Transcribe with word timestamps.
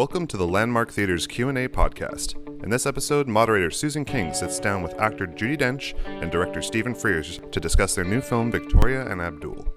Welcome 0.00 0.26
to 0.28 0.38
the 0.38 0.46
Landmark 0.46 0.90
Theater's 0.90 1.26
Q&A 1.26 1.68
podcast. 1.68 2.34
In 2.64 2.70
this 2.70 2.86
episode, 2.86 3.28
moderator 3.28 3.70
Susan 3.70 4.02
King 4.02 4.32
sits 4.32 4.58
down 4.58 4.82
with 4.82 4.98
actor 4.98 5.26
Judi 5.26 5.58
Dench 5.58 5.94
and 6.06 6.30
director 6.32 6.62
Stephen 6.62 6.94
Frears 6.94 7.52
to 7.52 7.60
discuss 7.60 7.94
their 7.94 8.06
new 8.06 8.22
film 8.22 8.50
Victoria 8.50 9.06
and 9.06 9.20
Abdul. 9.20 9.68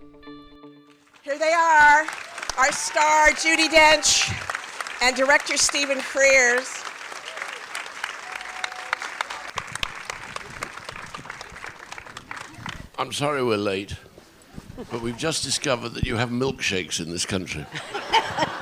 Here 1.24 1.38
they 1.38 1.52
are, 1.52 2.06
our 2.58 2.72
star 2.72 3.32
Judi 3.32 3.68
Dench 3.68 4.32
and 5.02 5.14
director 5.14 5.58
Stephen 5.58 5.98
Frears. 5.98 6.72
I'm 12.98 13.12
sorry 13.12 13.44
we're 13.44 13.58
late, 13.58 13.98
but 14.90 15.02
we've 15.02 15.18
just 15.18 15.44
discovered 15.44 15.90
that 15.90 16.06
you 16.06 16.16
have 16.16 16.30
milkshakes 16.30 17.02
in 17.02 17.10
this 17.10 17.26
country. 17.26 17.66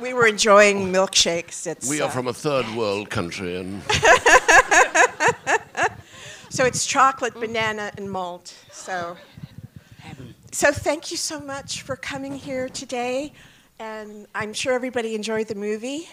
We 0.00 0.14
were 0.14 0.26
enjoying 0.26 0.90
milkshakes. 0.92 1.66
It's, 1.66 1.88
We 1.88 2.00
are 2.00 2.08
uh, 2.08 2.10
from 2.10 2.26
a 2.26 2.32
third 2.32 2.66
world 2.74 3.10
country, 3.10 3.56
and 3.56 3.82
so 6.48 6.64
it's 6.64 6.86
chocolate, 6.86 7.34
banana, 7.34 7.92
and 7.98 8.10
malt. 8.10 8.54
So, 8.72 9.18
so 10.52 10.72
thank 10.72 11.10
you 11.10 11.18
so 11.18 11.38
much 11.38 11.82
for 11.82 11.96
coming 11.96 12.34
here 12.34 12.70
today, 12.70 13.34
and 13.78 14.26
I'm 14.34 14.54
sure 14.54 14.72
everybody 14.72 15.14
enjoyed 15.14 15.48
the 15.48 15.54
movie. 15.54 16.08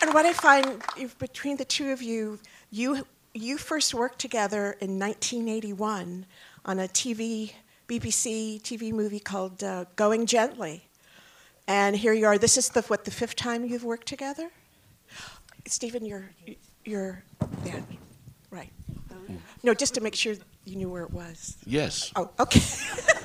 And 0.00 0.14
what 0.14 0.26
I 0.26 0.32
find 0.32 0.80
if- 0.96 1.18
between 1.18 1.56
the 1.56 1.64
two 1.64 1.90
of 1.90 2.02
you, 2.02 2.38
you 2.70 3.04
you 3.34 3.58
first 3.58 3.92
worked 3.92 4.18
together 4.18 4.76
in 4.80 4.98
1981 4.98 6.24
on 6.64 6.78
a 6.78 6.88
TV 6.88 7.52
BBC 7.88 8.60
TV 8.62 8.92
movie 8.92 9.20
called 9.20 9.62
uh, 9.62 9.84
Going 9.94 10.26
Gently, 10.26 10.88
and 11.68 11.96
here 11.96 12.12
you 12.12 12.26
are. 12.26 12.38
This 12.38 12.56
is 12.56 12.68
the 12.70 12.82
what 12.82 13.04
the 13.04 13.10
fifth 13.10 13.36
time 13.36 13.64
you've 13.64 13.84
worked 13.84 14.06
together. 14.08 14.50
Stephen, 15.66 16.04
you're 16.04 16.30
you're 16.84 17.22
yeah, 17.64 17.80
right. 18.50 18.70
No, 19.62 19.74
just 19.74 19.94
to 19.94 20.00
make 20.00 20.14
sure 20.14 20.34
you 20.64 20.76
knew 20.76 20.88
where 20.88 21.02
it 21.04 21.12
was. 21.12 21.56
yes, 21.64 22.12
Oh, 22.16 22.30
okay. 22.40 22.60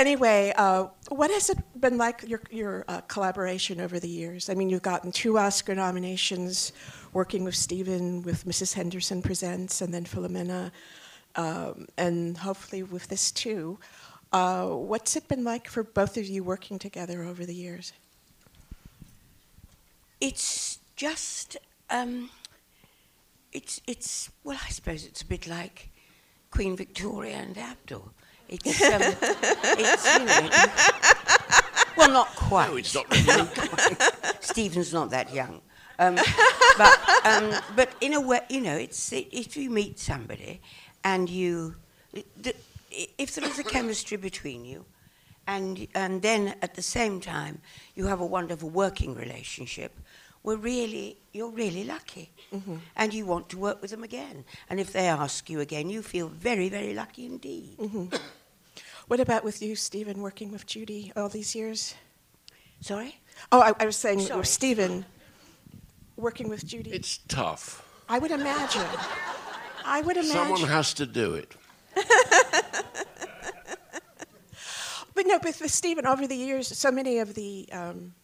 anyway, 0.00 0.52
uh, 0.56 0.86
what 1.08 1.30
has 1.30 1.50
it 1.50 1.58
been 1.78 1.98
like 1.98 2.24
your 2.26 2.40
your 2.50 2.84
uh, 2.88 3.02
collaboration 3.02 3.80
over 3.80 4.00
the 4.00 4.08
years? 4.08 4.48
I 4.48 4.54
mean, 4.54 4.70
you've 4.70 4.82
gotten 4.82 5.12
two 5.12 5.38
Oscar 5.38 5.74
nominations, 5.74 6.72
working 7.12 7.44
with 7.44 7.54
Stephen 7.54 8.22
with 8.22 8.46
Mrs. 8.46 8.72
Henderson 8.74 9.22
Presents, 9.22 9.82
and 9.82 9.92
then 9.92 10.04
Philomena, 10.04 10.72
um, 11.36 11.86
and 11.98 12.36
hopefully 12.38 12.82
with 12.82 13.06
this 13.08 13.30
too. 13.30 13.78
Uh, 14.32 14.66
what's 14.66 15.16
it 15.16 15.28
been 15.28 15.44
like 15.44 15.68
for 15.68 15.82
both 15.82 16.16
of 16.16 16.26
you 16.26 16.42
working 16.44 16.78
together 16.78 17.22
over 17.22 17.44
the 17.44 17.54
years? 17.54 17.92
It's 20.20 20.78
just, 20.96 21.56
um, 21.88 22.30
it's, 23.52 23.80
it's, 23.86 24.30
well, 24.44 24.58
I 24.64 24.68
suppose 24.68 25.04
it's 25.04 25.22
a 25.22 25.26
bit 25.26 25.48
like 25.48 25.88
Queen 26.50 26.76
Victoria 26.76 27.36
and 27.36 27.56
Abdul. 27.58 28.12
It's, 28.50 28.82
um, 28.82 29.00
it's, 29.78 30.18
you 30.18 30.24
know, 30.26 30.50
well, 31.96 32.10
not 32.10 32.26
quite. 32.34 32.68
no, 32.68 32.76
it's 32.76 32.94
not 32.94 33.08
really. 33.10 33.48
Stephen's 34.40 34.92
not 34.92 35.10
that 35.10 35.32
young. 35.32 35.60
Um, 36.00 36.16
but, 36.76 36.98
um, 37.24 37.54
but 37.76 37.90
in 38.00 38.14
a 38.14 38.20
way, 38.20 38.40
you 38.48 38.60
know, 38.60 38.76
it's, 38.76 39.12
if 39.12 39.56
you 39.56 39.70
meet 39.70 39.98
somebody 39.98 40.60
and 41.04 41.30
you, 41.30 41.76
the, 42.12 42.54
if 43.18 43.34
there 43.34 43.44
is 43.44 43.58
a 43.58 43.64
chemistry 43.64 44.16
between 44.16 44.64
you, 44.64 44.84
and, 45.46 45.86
and 45.94 46.22
then 46.22 46.54
at 46.62 46.74
the 46.74 46.82
same 46.82 47.20
time 47.20 47.60
you 47.94 48.06
have 48.06 48.20
a 48.20 48.26
wonderful 48.26 48.70
working 48.70 49.14
relationship, 49.14 49.92
well, 50.42 50.56
really, 50.56 51.18
you're 51.32 51.50
really 51.50 51.84
lucky. 51.84 52.30
And 52.96 53.12
you 53.12 53.26
want 53.26 53.50
to 53.50 53.58
work 53.58 53.82
with 53.82 53.90
them 53.90 54.02
again. 54.02 54.44
And 54.70 54.80
if 54.80 54.92
they 54.92 55.06
ask 55.06 55.50
you 55.50 55.60
again, 55.60 55.90
you 55.90 56.02
feel 56.02 56.28
very, 56.28 56.68
very 56.70 56.94
lucky 56.94 57.26
indeed. 57.26 57.76
What 59.10 59.18
about 59.18 59.42
with 59.42 59.60
you, 59.60 59.74
Stephen, 59.74 60.22
working 60.22 60.52
with 60.52 60.68
Judi 60.68 61.10
all 61.16 61.28
these 61.28 61.52
years? 61.52 61.96
Sorry? 62.80 63.18
Oh, 63.50 63.60
I, 63.60 63.72
I 63.80 63.84
was 63.84 63.96
saying 63.96 64.20
Sorry. 64.20 64.38
with 64.38 64.46
Stephen, 64.46 65.04
working 66.16 66.48
with 66.48 66.64
Judi. 66.64 66.92
It's 66.92 67.18
tough. 67.26 67.84
I 68.08 68.20
would 68.20 68.30
imagine. 68.30 68.86
I 69.84 70.00
would 70.02 70.16
imagine. 70.16 70.32
Someone 70.32 70.60
has 70.60 70.94
to 70.94 71.06
do 71.06 71.34
it. 71.34 71.56
But 75.12 75.26
no, 75.26 75.38
but 75.40 75.60
with 75.60 75.70
Stephen, 75.70 76.06
over 76.06 76.26
the 76.26 76.36
years, 76.36 76.68
so 76.68 76.90
many 76.90 77.18
of 77.18 77.34
the. 77.34 77.68
Um, 77.72 78.14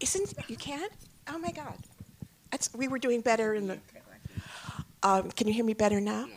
isn't 0.00 0.32
you 0.46 0.56
can't? 0.56 0.92
Oh 1.26 1.38
my 1.38 1.50
God! 1.50 1.76
That's, 2.50 2.72
we 2.72 2.88
were 2.88 2.98
doing 3.00 3.20
better 3.20 3.54
in 3.54 3.66
the. 3.66 3.78
Um, 5.02 5.30
can 5.32 5.48
you 5.48 5.52
hear 5.52 5.64
me 5.64 5.74
better 5.74 6.00
now? 6.00 6.28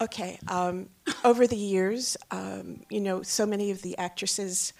Okay. 0.00 0.38
Um, 0.48 0.88
over 1.24 1.46
the 1.46 1.56
years, 1.56 2.16
um, 2.30 2.82
you 2.90 3.00
know, 3.00 3.22
so 3.22 3.46
many 3.46 3.70
of 3.70 3.82
the 3.82 3.96
actresses 3.98 4.72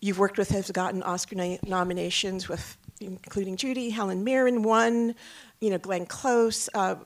you've 0.00 0.18
worked 0.18 0.38
with 0.38 0.50
have 0.50 0.72
gotten 0.72 1.02
Oscar 1.02 1.36
na- 1.36 1.58
nominations, 1.66 2.48
with 2.48 2.76
including 3.00 3.56
Judi, 3.56 3.90
Helen 3.90 4.24
Mirren 4.24 4.62
won, 4.62 5.14
you 5.60 5.70
know, 5.70 5.78
Glenn 5.78 6.06
Close. 6.06 6.68
Uh, 6.74 6.96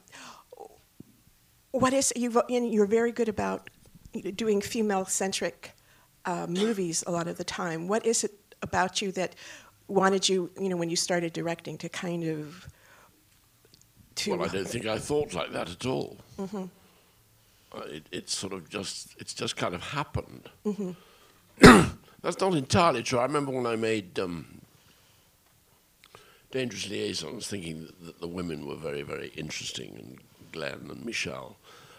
what 1.71 1.93
is 1.93 2.13
you've, 2.17 2.37
you're 2.49 2.87
very 2.87 3.13
good 3.13 3.29
about 3.29 3.69
doing 4.37 4.61
female-centric 4.61 5.73
uh, 6.25 6.47
movies 6.49 7.03
a 7.07 7.11
lot 7.11 7.27
of 7.27 7.37
the 7.37 7.45
time. 7.45 7.89
What 7.89 8.07
is 8.07 8.25
it 8.25 8.33
about 8.63 9.03
you 9.03 9.13
that 9.13 9.35
wanted 9.89 10.29
you, 10.29 10.51
you 10.61 10.69
know, 10.69 10.77
when 10.77 10.89
you 10.89 10.97
started 10.97 11.33
directing, 11.33 11.79
to 11.79 11.89
kind 11.89 12.25
of 12.25 12.69
to 14.15 14.37
Well, 14.37 14.49
I 14.49 14.49
don't 14.49 14.69
think 14.69 14.87
I 14.87 14.99
thought 14.99 15.35
like 15.35 15.53
that 15.53 15.69
at 15.69 15.85
all. 15.85 16.17
Uh, 16.39 16.69
it, 17.83 18.07
it's 18.13 18.35
sort 18.35 18.53
of 18.53 18.69
just, 18.69 19.15
it's 19.19 19.35
just 19.35 19.57
kind 19.57 19.75
of 19.75 19.83
happened. 19.83 20.49
That's 21.61 22.41
not 22.41 22.55
entirely 22.55 23.03
true. 23.03 23.19
I 23.19 23.25
remember 23.25 23.53
when 23.53 23.67
I 23.67 23.77
made 23.77 24.19
um, 24.19 24.61
Dangerous 26.51 26.89
Liaisons, 26.89 27.47
thinking 27.47 27.83
that, 27.83 28.05
that 28.07 28.21
the 28.21 28.29
women 28.29 28.67
were 28.67 28.77
very, 28.77 29.03
very 29.03 29.29
interesting, 29.37 29.97
and 29.99 30.19
Glenn 30.53 30.89
and 30.91 31.05
Michelle. 31.05 31.57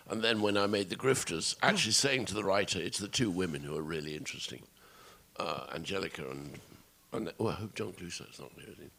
And 0.09 0.21
then 0.21 0.41
when 0.41 0.57
I 0.57 0.67
made 0.67 0.89
The 0.89 0.95
Grifters, 0.95 1.55
actually 1.61 1.93
saying 1.93 2.25
to 2.25 2.33
the 2.33 2.43
writer, 2.43 2.79
it's 2.79 2.99
the 2.99 3.07
two 3.07 3.29
women 3.29 3.61
who 3.63 3.75
are 3.75 3.81
really 3.81 4.15
interesting, 4.15 4.63
uh, 5.37 5.65
Angelica 5.73 6.29
and, 6.29 6.59
and 7.11 7.33
well, 7.37 7.49
I 7.49 7.55
hope 7.55 7.75
John 7.75 7.93
Cusack's 7.93 8.39
not 8.39 8.51
here. 8.55 8.69
is 8.69 8.77
he? 8.77 8.89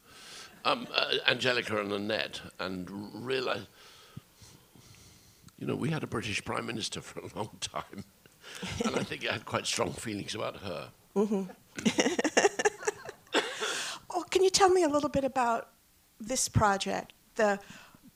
um, 0.67 0.87
uh, 0.93 1.13
Angelica 1.27 1.79
and 1.79 1.91
Annette, 1.93 2.41
and 2.59 2.89
realize, 3.25 3.65
you 5.57 5.67
know, 5.67 5.75
we 5.75 5.89
had 5.89 6.03
a 6.03 6.07
British 6.07 6.43
Prime 6.43 6.65
Minister 6.65 7.01
for 7.01 7.19
a 7.19 7.27
long 7.35 7.57
time, 7.61 8.03
and 8.85 8.95
I 8.95 9.03
think 9.03 9.27
I 9.27 9.33
had 9.33 9.45
quite 9.45 9.65
strong 9.65 9.91
feelings 9.91 10.35
about 10.35 10.57
her. 10.57 10.89
Mm-hmm. 11.15 11.43
Oh, 14.17 14.23
can 14.31 14.43
you 14.43 14.49
tell 14.49 14.69
me 14.69 14.81
a 14.81 14.89
little 14.89 15.09
bit 15.09 15.23
about 15.23 15.69
this 16.19 16.49
project? 16.49 17.13
The 17.35 17.59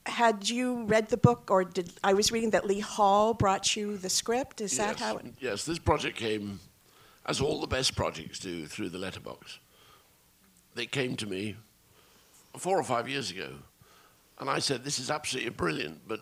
had 0.08 0.50
you 0.50 0.84
read 0.86 1.10
the 1.10 1.18
book, 1.18 1.52
or 1.52 1.64
did 1.64 1.94
I 2.04 2.14
was 2.14 2.32
reading 2.32 2.50
that 2.52 2.66
Lee 2.66 2.80
Hall 2.80 3.36
brought 3.36 3.76
you 3.76 3.98
the 3.98 4.10
script? 4.10 4.62
Is 4.62 4.76
that 4.78 5.00
how? 5.00 5.18
It, 5.18 5.36
yes, 5.40 5.64
this 5.64 5.78
project 5.78 6.18
came, 6.18 6.60
as 7.28 7.40
all 7.40 7.62
the 7.62 7.68
best 7.68 7.96
projects 7.96 8.40
do, 8.40 8.66
through 8.66 8.90
the 8.90 8.98
letterbox. 8.98 9.60
They 10.74 10.88
came 10.88 11.16
to 11.18 11.28
me 11.28 11.56
four 12.58 12.80
or 12.80 12.84
five 12.84 13.08
years 13.08 13.30
ago, 13.30 13.50
and 14.40 14.50
I 14.50 14.58
said, 14.58 14.84
"This 14.84 14.98
is 14.98 15.12
absolutely 15.12 15.52
brilliant," 15.52 16.08
but 16.08 16.22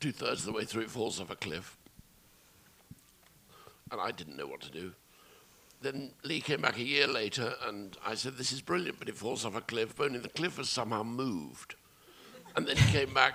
two 0.00 0.12
thirds 0.12 0.40
of 0.40 0.46
the 0.46 0.52
way 0.52 0.64
through, 0.64 0.82
it 0.82 0.90
falls 0.90 1.20
off 1.20 1.30
a 1.30 1.36
cliff, 1.36 1.76
and 3.92 4.00
I 4.00 4.10
didn't 4.10 4.36
know 4.36 4.46
what 4.46 4.60
to 4.62 4.70
do. 4.70 4.92
Then 5.82 6.10
Lee 6.24 6.40
came 6.40 6.60
back 6.60 6.76
a 6.76 6.82
year 6.84 7.06
later, 7.06 7.54
and 7.66 7.96
I 8.04 8.14
said, 8.14 8.36
"This 8.36 8.52
is 8.52 8.60
brilliant, 8.60 8.98
but 8.98 9.08
it 9.08 9.16
falls 9.16 9.44
off 9.44 9.56
a 9.56 9.60
cliff." 9.60 9.94
But 9.96 10.06
only 10.06 10.18
the 10.18 10.28
cliff 10.28 10.56
has 10.56 10.68
somehow 10.68 11.02
moved, 11.02 11.74
and 12.56 12.66
then 12.66 12.76
he 12.76 12.92
came 12.92 13.14
back 13.14 13.34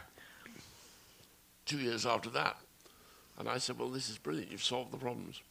two 1.66 1.80
years 1.80 2.06
after 2.06 2.30
that. 2.32 2.58
And 3.38 3.50
I 3.50 3.58
said, 3.58 3.78
Well, 3.78 3.90
this 3.90 4.10
is 4.10 4.18
brilliant. 4.18 4.52
You've 4.52 4.64
solved 4.64 4.92
the 4.92 4.98
problems. 4.98 5.42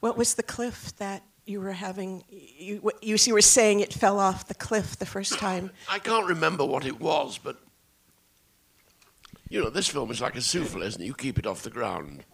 what 0.00 0.16
was 0.16 0.34
the 0.34 0.42
cliff 0.42 0.96
that 0.96 1.22
you 1.44 1.60
were 1.60 1.72
having? 1.72 2.24
You, 2.30 2.92
you, 3.00 3.16
you 3.22 3.34
were 3.34 3.40
saying 3.40 3.80
it 3.80 3.92
fell 3.92 4.18
off 4.18 4.48
the 4.48 4.54
cliff 4.54 4.96
the 4.96 5.06
first 5.06 5.38
time. 5.38 5.70
I 5.88 5.98
can't 5.98 6.26
remember 6.26 6.64
what 6.64 6.84
it 6.84 7.00
was, 7.00 7.38
but 7.38 7.58
you 9.48 9.62
know, 9.62 9.70
this 9.70 9.88
film 9.88 10.10
is 10.10 10.20
like 10.20 10.36
a 10.36 10.40
souffle, 10.40 10.82
isn't 10.82 11.00
it? 11.00 11.06
You 11.06 11.14
keep 11.14 11.38
it 11.38 11.46
off 11.46 11.62
the 11.62 11.70
ground. 11.70 12.24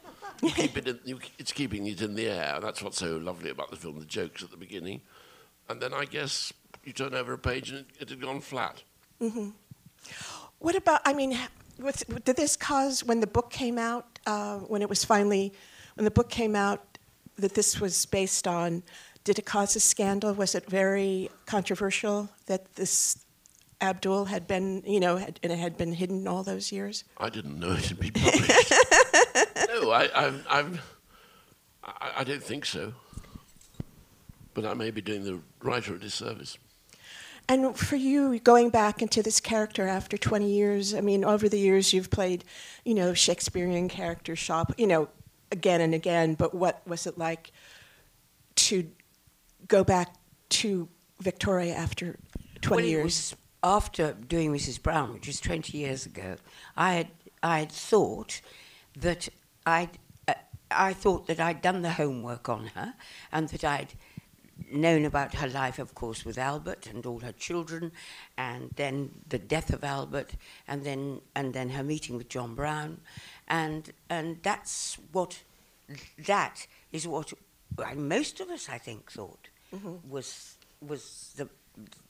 You 0.42 0.50
keep 0.54 0.76
it 0.76 0.88
in, 0.88 0.98
you, 1.04 1.18
it's 1.38 1.52
keeping 1.52 1.86
it 1.86 2.00
in 2.02 2.14
the 2.14 2.26
air. 2.26 2.58
That's 2.60 2.82
what's 2.82 2.98
so 2.98 3.16
lovely 3.16 3.50
about 3.50 3.70
the 3.70 3.76
film, 3.76 3.98
the 3.98 4.04
jokes 4.04 4.42
at 4.42 4.50
the 4.50 4.56
beginning. 4.56 5.00
And 5.68 5.80
then 5.80 5.94
I 5.94 6.04
guess 6.04 6.52
you 6.84 6.92
turn 6.92 7.14
over 7.14 7.32
a 7.34 7.38
page 7.38 7.70
and 7.70 7.80
it, 7.80 7.86
it 8.00 8.10
had 8.10 8.20
gone 8.20 8.40
flat. 8.40 8.82
Mm-hmm. 9.20 9.50
What 10.58 10.76
about? 10.76 11.00
I 11.04 11.12
mean, 11.12 11.38
was, 11.78 12.04
did 12.24 12.36
this 12.36 12.56
cause 12.56 13.04
when 13.04 13.20
the 13.20 13.26
book 13.26 13.50
came 13.50 13.78
out? 13.78 14.18
Uh, 14.26 14.58
when 14.58 14.82
it 14.82 14.88
was 14.88 15.04
finally, 15.04 15.52
when 15.94 16.04
the 16.04 16.10
book 16.10 16.30
came 16.30 16.56
out, 16.56 16.98
that 17.36 17.54
this 17.54 17.80
was 17.80 18.06
based 18.06 18.46
on. 18.46 18.82
Did 19.24 19.38
it 19.38 19.46
cause 19.46 19.76
a 19.76 19.80
scandal? 19.80 20.34
Was 20.34 20.54
it 20.54 20.68
very 20.68 21.30
controversial 21.46 22.28
that 22.46 22.74
this 22.74 23.21
Abdul 23.82 24.26
had 24.26 24.46
been, 24.46 24.82
you 24.86 25.00
know, 25.00 25.16
had, 25.16 25.40
and 25.42 25.52
it 25.52 25.58
had 25.58 25.76
been 25.76 25.92
hidden 25.92 26.28
all 26.28 26.42
those 26.42 26.70
years? 26.70 27.04
I 27.18 27.28
didn't 27.28 27.58
know 27.58 27.72
it 27.72 27.86
had 27.86 27.98
been 27.98 28.12
published. 28.14 28.72
no, 29.68 29.90
I, 29.90 30.08
I'm, 30.14 30.44
I'm, 30.48 30.78
I, 31.82 32.12
I 32.18 32.24
don't 32.24 32.42
think 32.42 32.64
so. 32.64 32.94
But 34.54 34.64
I 34.64 34.74
may 34.74 34.90
be 34.90 35.00
doing 35.00 35.24
the 35.24 35.40
writer 35.62 35.94
a 35.94 35.98
disservice. 35.98 36.58
And 37.48 37.76
for 37.76 37.96
you, 37.96 38.38
going 38.38 38.70
back 38.70 39.02
into 39.02 39.22
this 39.22 39.40
character 39.40 39.88
after 39.88 40.16
20 40.16 40.48
years, 40.48 40.94
I 40.94 41.00
mean, 41.00 41.24
over 41.24 41.48
the 41.48 41.58
years 41.58 41.92
you've 41.92 42.10
played, 42.10 42.44
you 42.84 42.94
know, 42.94 43.14
Shakespearean 43.14 43.88
characters, 43.88 44.38
shop, 44.38 44.72
you 44.78 44.86
know, 44.86 45.08
again 45.50 45.80
and 45.80 45.92
again. 45.92 46.34
But 46.34 46.54
what 46.54 46.86
was 46.86 47.06
it 47.06 47.18
like 47.18 47.50
to 48.56 48.88
go 49.66 49.82
back 49.82 50.14
to 50.50 50.88
Victoria 51.20 51.74
after 51.74 52.16
20 52.60 52.76
well, 52.76 52.84
it 52.84 52.88
years? 52.88 53.34
After 53.62 54.12
doing 54.12 54.52
Mrs. 54.52 54.82
Brown, 54.82 55.12
which 55.12 55.26
was 55.26 55.40
20 55.40 55.76
years 55.76 56.06
ago, 56.06 56.36
I 56.76 56.94
had, 56.94 57.08
I 57.42 57.60
had 57.60 57.72
thought 57.72 58.40
that 58.96 59.28
I'd, 59.66 59.98
uh, 60.26 60.34
I 60.70 60.92
thought 60.92 61.26
that 61.26 61.40
I'd 61.40 61.62
done 61.62 61.82
the 61.82 61.92
homework 61.92 62.48
on 62.48 62.66
her 62.68 62.94
and 63.30 63.48
that 63.50 63.64
I'd 63.64 63.94
known 64.70 65.04
about 65.04 65.34
her 65.34 65.48
life, 65.48 65.78
of 65.78 65.94
course, 65.94 66.24
with 66.24 66.38
Albert 66.38 66.86
and 66.86 67.04
all 67.06 67.20
her 67.20 67.32
children, 67.32 67.92
and 68.36 68.70
then 68.76 69.10
the 69.28 69.38
death 69.38 69.72
of 69.72 69.84
Albert, 69.84 70.32
and 70.68 70.84
then 70.84 71.20
and 71.34 71.54
then 71.54 71.70
her 71.70 71.82
meeting 71.82 72.16
with 72.16 72.28
John 72.28 72.54
Brown, 72.54 73.00
and 73.48 73.92
and 74.08 74.38
that's 74.42 74.98
what 75.12 75.42
that 76.26 76.66
is 76.92 77.06
what 77.06 77.32
most 77.96 78.40
of 78.40 78.50
us, 78.50 78.68
I 78.68 78.78
think, 78.78 79.10
thought 79.10 79.48
was 80.08 80.56
was 80.80 81.32
the 81.36 81.48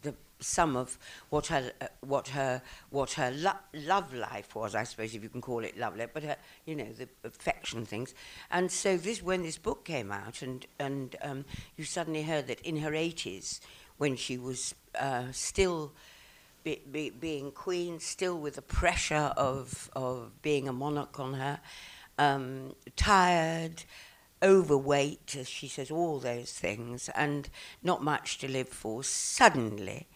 the 0.03 0.15
sum 0.41 0.77
of 0.77 0.99
what 1.31 1.47
her 1.47 1.73
uh, 1.81 1.87
what 2.01 2.29
her 2.29 2.63
what 2.91 3.13
her 3.13 3.31
lo- 3.31 3.53
love 3.73 4.13
life 4.13 4.55
was, 4.55 4.75
I 4.75 4.85
suppose, 4.85 5.15
if 5.15 5.23
you 5.23 5.29
can 5.29 5.41
call 5.41 5.65
it 5.65 5.79
love 5.79 5.97
life, 5.97 6.11
but 6.13 6.23
her 6.25 6.37
you 6.67 6.75
know 6.75 6.93
the 6.93 7.09
affection 7.25 7.85
things. 7.87 8.15
And 8.51 8.71
so 8.71 8.97
this 8.97 9.23
when 9.23 9.43
this 9.43 9.59
book 9.59 9.85
came 9.85 10.11
out, 10.11 10.43
and 10.43 10.67
and 10.79 11.17
um, 11.23 11.45
you 11.77 11.85
suddenly 11.85 12.23
heard 12.23 12.47
that 12.49 12.61
in 12.61 12.79
her 12.79 12.95
eighties, 12.95 13.61
when 13.99 14.17
she 14.17 14.39
was 14.39 14.75
uh, 14.99 15.25
still. 15.33 15.93
Be, 16.65 16.81
be, 16.93 17.11
being 17.11 17.51
queen, 17.51 17.99
still 17.99 18.39
with 18.39 18.55
the 18.55 18.63
pressure 18.63 19.33
of, 19.37 19.91
of 19.97 20.31
being 20.43 20.69
a 20.69 20.73
monarch 20.73 21.19
on 21.19 21.35
her, 21.35 21.59
um, 22.19 22.77
tired, 22.95 23.83
overweight, 24.43 25.37
as 25.39 25.49
she 25.49 25.69
says, 25.69 25.91
all 25.91 26.19
those 26.19 26.53
things, 26.53 27.09
and 27.15 27.49
not 27.83 28.03
much 28.03 28.39
to 28.39 28.49
live 28.49 28.69
for. 28.69 29.05
Suddenly, 29.05 30.09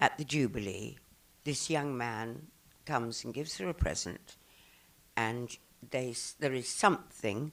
at 0.00 0.16
the 0.18 0.24
Jubilee, 0.24 0.96
this 1.44 1.68
young 1.68 1.96
man 1.96 2.48
comes 2.86 3.24
and 3.24 3.34
gives 3.34 3.58
her 3.58 3.68
a 3.68 3.74
present, 3.74 4.36
and 5.16 5.56
they, 5.90 6.14
there 6.40 6.54
is 6.54 6.68
something 6.68 7.52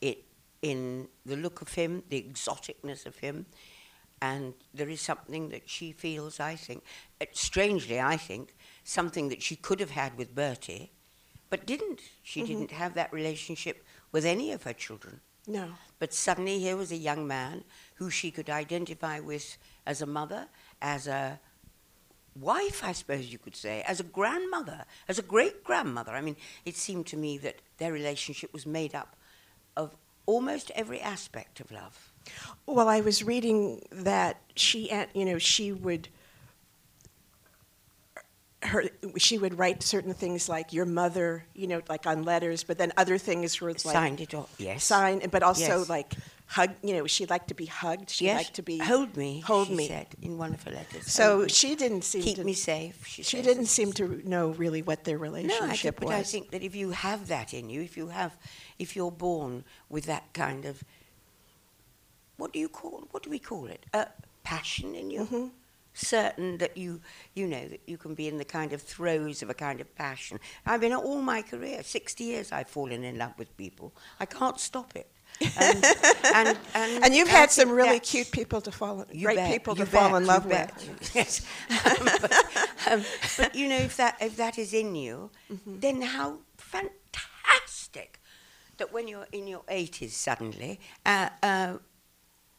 it, 0.00 0.24
in 0.62 1.08
the 1.26 1.36
look 1.36 1.60
of 1.60 1.74
him, 1.74 2.02
the 2.08 2.22
exoticness 2.22 3.06
of 3.06 3.16
him, 3.16 3.46
and 4.22 4.54
there 4.74 4.88
is 4.88 5.00
something 5.00 5.48
that 5.48 5.68
she 5.68 5.92
feels, 5.92 6.40
I 6.40 6.54
think, 6.54 6.84
uh, 7.20 7.26
strangely, 7.32 8.00
I 8.00 8.16
think, 8.16 8.54
something 8.84 9.28
that 9.30 9.42
she 9.42 9.56
could 9.56 9.80
have 9.80 9.90
had 9.90 10.18
with 10.18 10.34
Bertie, 10.34 10.92
but 11.48 11.66
didn't. 11.66 12.00
She 12.22 12.42
didn't 12.42 12.70
have 12.70 12.94
that 12.94 13.12
relationship 13.12 13.84
with 14.12 14.24
any 14.24 14.52
of 14.52 14.62
her 14.64 14.72
children. 14.72 15.20
No. 15.46 15.70
But 15.98 16.14
suddenly 16.14 16.58
here 16.58 16.76
was 16.76 16.92
a 16.92 16.96
young 16.96 17.26
man 17.26 17.64
who 17.94 18.10
she 18.10 18.30
could 18.30 18.48
identify 18.48 19.20
with 19.20 19.58
as 19.86 20.00
a 20.00 20.06
mother, 20.06 20.46
as 20.80 21.06
a 21.06 21.40
wife, 22.38 22.82
I 22.84 22.92
suppose 22.92 23.32
you 23.32 23.38
could 23.38 23.56
say, 23.56 23.82
as 23.86 24.00
a 24.00 24.04
grandmother, 24.04 24.84
as 25.08 25.18
a 25.18 25.22
great 25.22 25.64
grandmother. 25.64 26.12
I 26.12 26.20
mean, 26.20 26.36
it 26.64 26.76
seemed 26.76 27.06
to 27.08 27.16
me 27.16 27.38
that 27.38 27.56
their 27.78 27.92
relationship 27.92 28.52
was 28.52 28.66
made 28.66 28.94
up 28.94 29.16
of 29.76 29.94
almost 30.26 30.70
every 30.74 31.00
aspect 31.00 31.60
of 31.60 31.70
love. 31.70 32.12
Well, 32.66 32.88
I 32.88 33.00
was 33.00 33.22
reading 33.22 33.82
that 33.90 34.40
she, 34.54 34.90
you 35.14 35.24
know, 35.24 35.38
she 35.38 35.72
would. 35.72 36.08
Her, 38.62 38.84
she 39.16 39.38
would 39.38 39.58
write 39.58 39.82
certain 39.82 40.12
things 40.12 40.46
like 40.48 40.72
your 40.74 40.84
mother, 40.84 41.44
you 41.54 41.66
know, 41.66 41.80
like 41.88 42.06
on 42.06 42.24
letters, 42.24 42.62
but 42.62 42.76
then 42.76 42.92
other 42.98 43.16
things 43.16 43.58
were 43.58 43.70
like 43.70 43.80
Signed 43.80 44.20
it 44.20 44.34
off, 44.34 44.54
yes. 44.58 44.84
sign, 44.84 45.22
but 45.30 45.42
also 45.42 45.78
Yes. 45.78 45.88
like 45.88 46.12
hug. 46.44 46.70
You 46.82 46.92
know, 46.96 47.06
she 47.06 47.24
liked 47.24 47.48
to 47.48 47.54
be 47.54 47.64
hugged. 47.64 48.10
She 48.10 48.26
yes, 48.26 48.36
liked 48.36 48.54
to 48.56 48.62
be 48.62 48.76
hold 48.76 49.16
me. 49.16 49.40
Hold 49.40 49.68
she 49.68 49.74
me. 49.76 49.88
said 49.88 50.08
in 50.20 50.36
one 50.36 50.52
of 50.52 50.62
her 50.64 50.72
letters. 50.72 51.10
So 51.10 51.46
she 51.46 51.74
didn't 51.74 52.02
seem 52.04 52.20
keep 52.22 52.36
to. 52.36 52.44
me 52.44 52.52
safe. 52.52 53.06
She, 53.06 53.22
she 53.22 53.40
didn't 53.40 53.66
seem 53.66 53.92
to 53.94 54.20
know 54.28 54.50
really 54.50 54.82
what 54.82 55.04
their 55.04 55.16
No, 55.16 55.24
I 55.24 55.28
relationship 55.28 55.96
think, 55.98 56.10
but 56.10 56.14
I 56.14 56.22
think 56.22 56.50
that 56.50 56.62
if 56.62 56.74
you 56.76 56.90
have 56.90 57.28
that 57.28 57.54
in 57.54 57.70
you, 57.70 57.80
if 57.80 57.96
you 57.96 58.08
have, 58.08 58.36
if 58.78 58.94
you're 58.94 59.10
born 59.12 59.64
with 59.88 60.04
that 60.04 60.24
kind 60.34 60.66
of, 60.66 60.84
what 62.36 62.52
do 62.52 62.58
you 62.58 62.68
call, 62.68 63.08
what 63.10 63.22
do 63.22 63.30
we 63.30 63.38
call 63.38 63.66
it? 63.66 63.86
Uh, 63.94 64.04
passion 64.44 64.94
in 64.94 65.10
you. 65.10 65.20
Mhm. 65.24 65.50
Certain 65.92 66.58
that 66.58 66.76
you, 66.76 67.00
you 67.34 67.46
know, 67.46 67.66
that 67.68 67.80
you 67.86 67.98
can 67.98 68.14
be 68.14 68.28
in 68.28 68.38
the 68.38 68.44
kind 68.44 68.72
of 68.72 68.80
throes 68.80 69.42
of 69.42 69.50
a 69.50 69.54
kind 69.54 69.80
of 69.80 69.94
passion. 69.96 70.38
I've 70.64 70.80
been 70.80 70.92
all 70.92 71.20
my 71.20 71.42
career, 71.42 71.82
60 71.82 72.24
years, 72.24 72.52
I've 72.52 72.68
fallen 72.68 73.02
in 73.04 73.18
love 73.18 73.32
with 73.38 73.56
people. 73.56 73.92
I 74.20 74.26
can't 74.26 74.58
stop 74.60 74.94
it. 74.94 75.10
And, 75.58 75.84
and, 76.34 76.58
and, 76.74 77.04
and 77.04 77.14
you've 77.14 77.28
I 77.28 77.32
had 77.32 77.50
some 77.50 77.70
really 77.70 77.98
cute 78.00 78.30
people 78.30 78.60
to 78.62 78.70
fall, 78.72 79.04
you 79.12 79.26
great 79.26 79.36
bet, 79.36 79.50
people 79.52 79.74
to 79.76 79.86
fall 79.86 80.10
bet, 80.10 80.16
in 80.16 80.22
you 80.22 80.28
love 80.28 80.48
bet. 80.48 80.74
with. 80.76 81.10
Yes, 81.14 81.40
um, 81.70 82.08
but, 82.20 82.32
um, 82.90 83.04
but 83.38 83.54
you 83.54 83.68
know, 83.68 83.76
if 83.78 83.96
that 83.96 84.16
if 84.20 84.36
that 84.36 84.58
is 84.58 84.72
in 84.74 84.94
you, 84.94 85.30
Mm-hmm. 85.52 85.80
then 85.80 86.02
how 86.02 86.38
fantastic 86.56 88.20
that 88.78 88.92
when 88.92 89.08
you're 89.08 89.26
in 89.32 89.46
your 89.46 89.62
eighties 89.68 90.16
suddenly, 90.16 90.78
uh, 91.06 91.28
uh, 91.42 91.74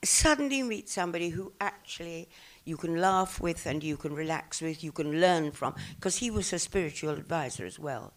suddenly 0.03 0.57
you 0.57 0.65
meet 0.65 0.89
somebody 0.89 1.29
who 1.29 1.51
actually 1.59 2.29
you 2.71 2.77
can 2.77 2.95
laugh 3.01 3.33
with 3.41 3.65
and 3.65 3.83
you 3.83 3.97
can 3.97 4.13
relax 4.15 4.61
with, 4.61 4.81
you 4.81 4.93
can 4.93 5.19
learn 5.19 5.51
from, 5.51 5.75
because 5.97 6.15
he 6.23 6.31
was 6.31 6.53
a 6.53 6.59
spiritual 6.59 7.11
advisor 7.23 7.65
as 7.65 7.77
well, 7.77 8.13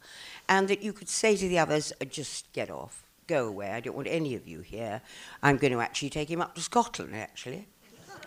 and 0.48 0.68
that 0.68 0.80
you 0.86 0.92
could 0.92 1.08
say 1.08 1.36
to 1.36 1.48
the 1.48 1.58
others, 1.58 1.92
"Uh, 2.00 2.04
just 2.04 2.52
get 2.52 2.70
off. 2.70 2.94
Go 3.26 3.40
away. 3.48 3.70
I 3.72 3.80
don't 3.80 3.96
want 3.96 4.08
any 4.20 4.32
of 4.36 4.46
you 4.46 4.60
here. 4.60 5.00
I'm 5.42 5.56
going 5.56 5.72
to 5.72 5.80
actually 5.80 6.10
take 6.10 6.30
him 6.30 6.40
up 6.40 6.54
to 6.54 6.60
Scotland, 6.60 7.16
actually. 7.16 7.66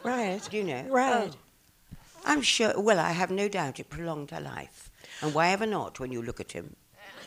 Right. 0.04 0.44
You 0.52 0.64
know? 0.70 0.84
Right. 1.02 1.34
Oh. 1.34 1.98
I'm 2.26 2.42
sure, 2.42 2.74
well, 2.88 3.00
I 3.00 3.14
have 3.22 3.32
no 3.32 3.48
doubt 3.48 3.80
it 3.80 3.90
prolonged 3.90 4.32
her 4.32 4.42
life. 4.42 4.92
And 5.22 5.34
why 5.34 5.46
ever 5.56 5.66
not 5.66 6.00
when 6.00 6.12
you 6.12 6.22
look 6.22 6.42
at 6.42 6.52
him? 6.52 6.76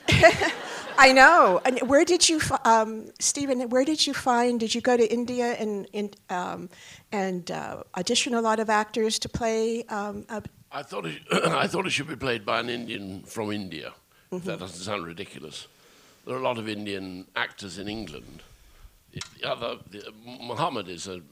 I 1.01 1.13
know. 1.13 1.63
And 1.65 1.81
where 1.89 2.05
did 2.05 2.29
you, 2.29 2.41
um, 2.67 3.11
Stephen? 3.19 3.71
Where 3.71 3.87
did 3.87 4.07
you 4.07 4.13
find? 4.13 4.61
Did 4.61 4.75
you 4.75 4.83
go 4.83 4.99
to 4.99 5.11
India 5.11 5.55
and 5.55 5.87
and 5.95 6.15
um, 6.29 6.69
and 7.11 7.51
uh, 7.51 7.85
audition 7.97 8.35
a 8.35 8.43
lot 8.43 8.61
of 8.61 8.69
actors 8.69 9.19
to 9.21 9.29
play? 9.29 9.85
Um, 9.85 10.27
uh, 10.29 10.43
I 10.71 10.83
thought 10.83 11.07
it, 11.07 11.23
I 11.33 11.67
thought 11.67 11.87
it 11.87 11.91
should 11.91 12.09
be 12.09 12.17
played 12.17 12.45
by 12.45 12.61
an 12.61 12.69
Indian 12.69 13.23
from 13.23 13.51
India. 13.51 13.95
If 14.31 14.45
that 14.45 14.59
doesn't 14.59 14.85
sound 14.85 15.07
ridiculous. 15.07 15.69
There 16.27 16.37
are 16.37 16.39
a 16.39 16.43
lot 16.43 16.59
of 16.59 16.69
Indian 16.69 17.27
actors 17.35 17.79
in 17.79 17.89
England. 17.89 18.43
The 19.13 19.23
the 19.41 19.51
other, 19.51 19.79
the, 19.91 20.13
Muhammad 20.43 20.89
is 20.89 21.09
a, 21.09 21.23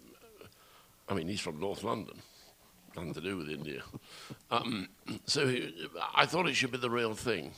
I 1.11 1.15
mean, 1.15 1.29
he's 1.29 1.41
from 1.41 1.61
North 1.61 1.85
London. 1.85 2.17
Nothing 2.97 3.13
to 3.15 3.21
do 3.21 3.37
with 3.37 3.51
India. 3.51 3.83
Um, 4.51 4.89
so 5.27 5.47
he, 5.47 5.75
I 6.15 6.25
thought 6.25 6.49
it 6.49 6.55
should 6.55 6.73
be 6.73 6.79
the 6.79 6.91
real 6.91 7.15
thing. 7.15 7.53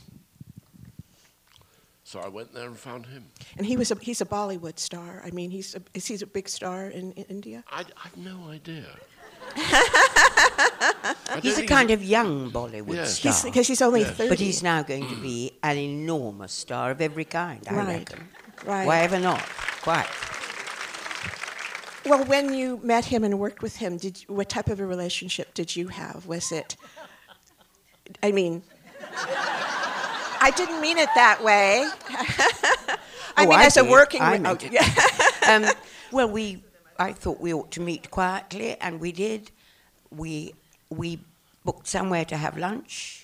So 2.11 2.19
I 2.19 2.27
went 2.27 2.53
there 2.53 2.67
and 2.67 2.77
found 2.77 3.05
him. 3.05 3.23
and 3.57 3.65
he 3.65 3.77
was 3.77 3.89
a, 3.89 3.95
he's 4.01 4.19
a 4.19 4.25
Bollywood 4.25 4.77
star. 4.79 5.21
I 5.25 5.31
mean, 5.31 5.49
he's 5.49 5.75
a, 5.75 5.81
is 5.93 6.07
he 6.07 6.15
a 6.21 6.25
big 6.27 6.49
star 6.49 6.87
in, 6.87 7.13
in 7.13 7.23
India? 7.29 7.63
I, 7.71 7.85
I've 8.03 8.17
no 8.17 8.49
idea. 8.49 8.83
He's 11.41 11.53
a 11.53 11.55
think 11.57 11.69
kind 11.69 11.89
of 11.91 12.03
young 12.03 12.51
Bollywood 12.51 12.95
Yes. 12.95 13.17
star. 13.19 13.31
He's 13.31 13.43
because 13.43 13.67
he's 13.67 13.81
only 13.81 14.01
Yes. 14.01 14.11
thirty. 14.11 14.29
but 14.29 14.39
he's 14.39 14.61
now 14.61 14.83
going 14.83 15.07
to 15.07 15.15
be 15.21 15.53
an 15.63 15.77
enormous 15.77 16.51
star 16.51 16.91
of 16.91 16.99
every 17.01 17.23
kind, 17.25 17.65
I 17.69 17.73
Right. 17.75 17.87
reckon. 18.09 18.27
right. 18.65 18.85
Why 18.85 18.99
ever 18.99 19.17
not? 19.19 19.41
Quite. 19.81 20.07
Well, 22.05 22.25
when 22.25 22.53
you 22.53 22.79
met 22.83 23.05
him 23.05 23.23
and 23.23 23.39
worked 23.39 23.61
with 23.61 23.77
him, 23.77 23.95
did 23.97 24.21
you, 24.21 24.35
what 24.35 24.49
type 24.49 24.67
of 24.69 24.79
a 24.81 24.85
relationship 24.85 25.53
did 25.53 25.75
you 25.77 25.87
have? 25.87 26.25
Was 26.27 26.51
it? 26.51 26.75
I 28.21 28.31
mean, 28.33 28.63
I 30.41 30.51
didn't 30.51 30.81
mean 30.81 30.97
it 30.97 31.09
that 31.15 31.43
way. 31.43 31.87
I 33.37 33.45
Oh, 33.45 33.49
mean, 33.49 33.59
I 33.59 33.65
as 33.65 33.77
a 33.77 33.83
working. 33.85 34.21
I 34.21 34.37
meant 34.37 34.63
oh, 34.63 34.65
it. 34.65 34.73
yeah. 34.73 35.69
um, 35.69 35.73
well, 36.11 36.29
we, 36.29 36.63
I 36.99 37.13
thought 37.13 37.39
we 37.39 37.53
ought 37.53 37.71
to 37.71 37.81
meet 37.81 38.11
quietly, 38.11 38.75
and 38.81 38.99
we 38.99 39.11
did. 39.11 39.51
We, 40.09 40.53
we 40.89 41.19
booked 41.63 41.87
somewhere 41.87 42.25
to 42.25 42.37
have 42.37 42.57
lunch, 42.57 43.21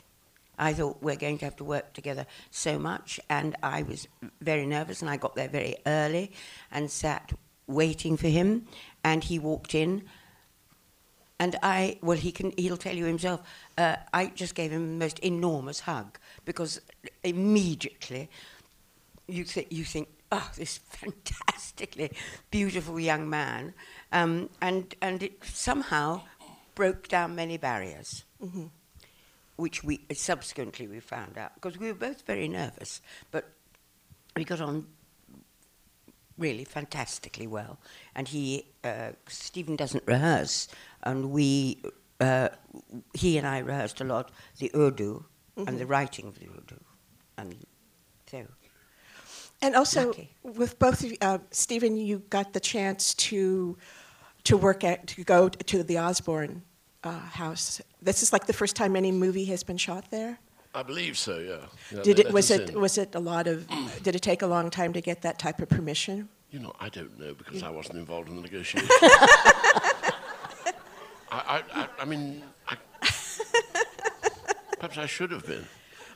I 0.58 0.74
thought 0.74 0.98
we're 1.02 1.16
going 1.16 1.38
to 1.40 1.46
have 1.46 1.56
to 1.58 1.64
work 1.64 1.94
together 1.94 2.26
so 2.50 2.80
much, 2.80 3.20
and 3.30 3.56
I 3.62 3.84
was 3.84 4.08
very 4.42 4.66
nervous, 4.66 5.02
and 5.02 5.10
I 5.10 5.18
got 5.18 5.36
there 5.36 5.48
very 5.48 5.76
early 5.86 6.32
and 6.72 6.90
sat 6.90 7.34
waiting 7.68 8.18
for 8.18 8.28
him, 8.28 8.66
and 9.04 9.24
he 9.24 9.38
walked 9.38 9.76
in, 9.76 10.04
and 11.40 11.56
I, 11.62 12.00
well, 12.02 12.18
he 12.18 12.32
can, 12.32 12.54
he'll 12.58 12.78
tell 12.78 12.96
you 12.96 13.06
himself, 13.06 13.42
uh, 13.78 13.98
I 14.12 14.28
just 14.28 14.56
gave 14.56 14.72
him 14.72 14.94
the 14.98 15.06
most 15.06 15.20
enormous 15.20 15.82
hug 15.82 16.18
because 16.48 16.80
immediately 17.24 18.30
you, 19.28 19.44
th- 19.44 19.68
you 19.70 19.84
think, 19.84 20.08
oh, 20.32 20.50
this 20.56 20.78
fantastically 20.78 22.10
beautiful 22.50 22.98
young 23.00 23.30
man, 23.30 23.74
um, 24.14 24.50
and, 24.62 24.96
and 25.02 25.22
it 25.22 25.44
somehow 25.44 26.22
broke 26.74 27.10
down 27.10 27.36
many 27.36 27.58
barriers, 27.58 28.24
which 29.58 29.84
we 29.84 30.00
subsequently 30.14 30.88
we 30.88 31.02
found 31.02 31.38
out 31.38 31.54
because 31.56 31.78
we 31.78 31.88
were 31.88 32.00
both 32.00 32.26
very 32.26 32.48
nervous, 32.48 33.02
but 33.30 33.50
we 34.38 34.46
got 34.46 34.62
on 34.62 34.88
really 36.38 36.64
fantastically 36.64 37.48
well. 37.48 37.78
And 38.16 38.30
he, 38.30 38.68
uh, 38.86 39.12
Stephen 39.28 39.76
doesn't 39.76 40.04
rehearse, 40.08 40.70
and 41.04 41.32
we, 41.32 41.82
uh, 42.22 42.50
he 43.14 43.38
and 43.38 43.46
I 43.46 43.58
rehearsed 43.60 44.00
a 44.00 44.06
lot 44.06 44.32
the 44.60 44.72
Urdu 44.74 45.26
and 45.66 45.80
the 45.80 45.86
writing 45.86 46.28
of 46.28 46.38
the 46.40 46.46
Urdu, 46.48 46.80
and 47.38 47.56
so 48.30 48.46
And 49.62 49.76
also, 49.76 50.08
Lucky. 50.08 50.30
with 50.44 50.78
both 50.78 51.04
of 51.04 51.12
you, 51.12 51.18
uh, 51.22 51.40
Stephen, 51.52 51.98
you 51.98 52.20
got 52.30 52.54
the 52.54 52.60
chance 52.60 53.14
to 53.16 53.78
to 54.44 54.56
work 54.58 54.84
at 54.84 55.08
to 55.08 55.24
go 55.24 55.50
to 55.50 55.84
the 55.84 55.98
Osborne 55.98 56.62
uh, 57.04 57.12
house. 57.20 57.82
This 58.02 58.22
is 58.24 58.32
like 58.32 58.46
the 58.46 58.54
first 58.54 58.76
time 58.76 58.96
any 58.96 59.12
movie 59.12 59.46
has 59.46 59.64
been 59.64 59.78
shot 59.78 60.10
there. 60.12 60.40
I 60.76 60.84
believe 60.84 61.18
so. 61.18 61.40
Yeah. 61.40 61.58
Yeah, 61.92 62.04
Did 62.04 62.20
it 62.20 62.32
was 62.32 62.52
it 62.52 62.70
in. 62.70 62.80
was 62.80 62.98
it 62.98 63.16
a 63.16 63.20
lot 63.20 63.48
of? 63.48 63.66
did 64.04 64.16
it 64.16 64.22
take 64.22 64.42
a 64.44 64.48
long 64.48 64.70
time 64.70 64.94
to 64.94 65.02
get 65.02 65.22
that 65.24 65.40
type 65.40 65.60
of 65.62 65.70
permission? 65.70 66.30
You 66.52 66.60
know, 66.60 66.74
I 66.80 66.90
don't 66.90 67.18
know 67.20 67.34
because 67.34 67.64
I 67.64 67.70
wasn't 67.70 67.98
involved 67.98 68.30
in 68.30 68.36
the 68.36 68.42
negotiations. 68.50 68.92
I, 71.30 71.40
I, 71.56 71.64
I, 71.82 71.88
I 72.00 72.06
mean, 72.06 72.42
I, 72.68 72.76
perhaps 74.80 74.98
I 74.98 75.06
should 75.06 75.32
have 75.32 75.46
been. 75.46 75.66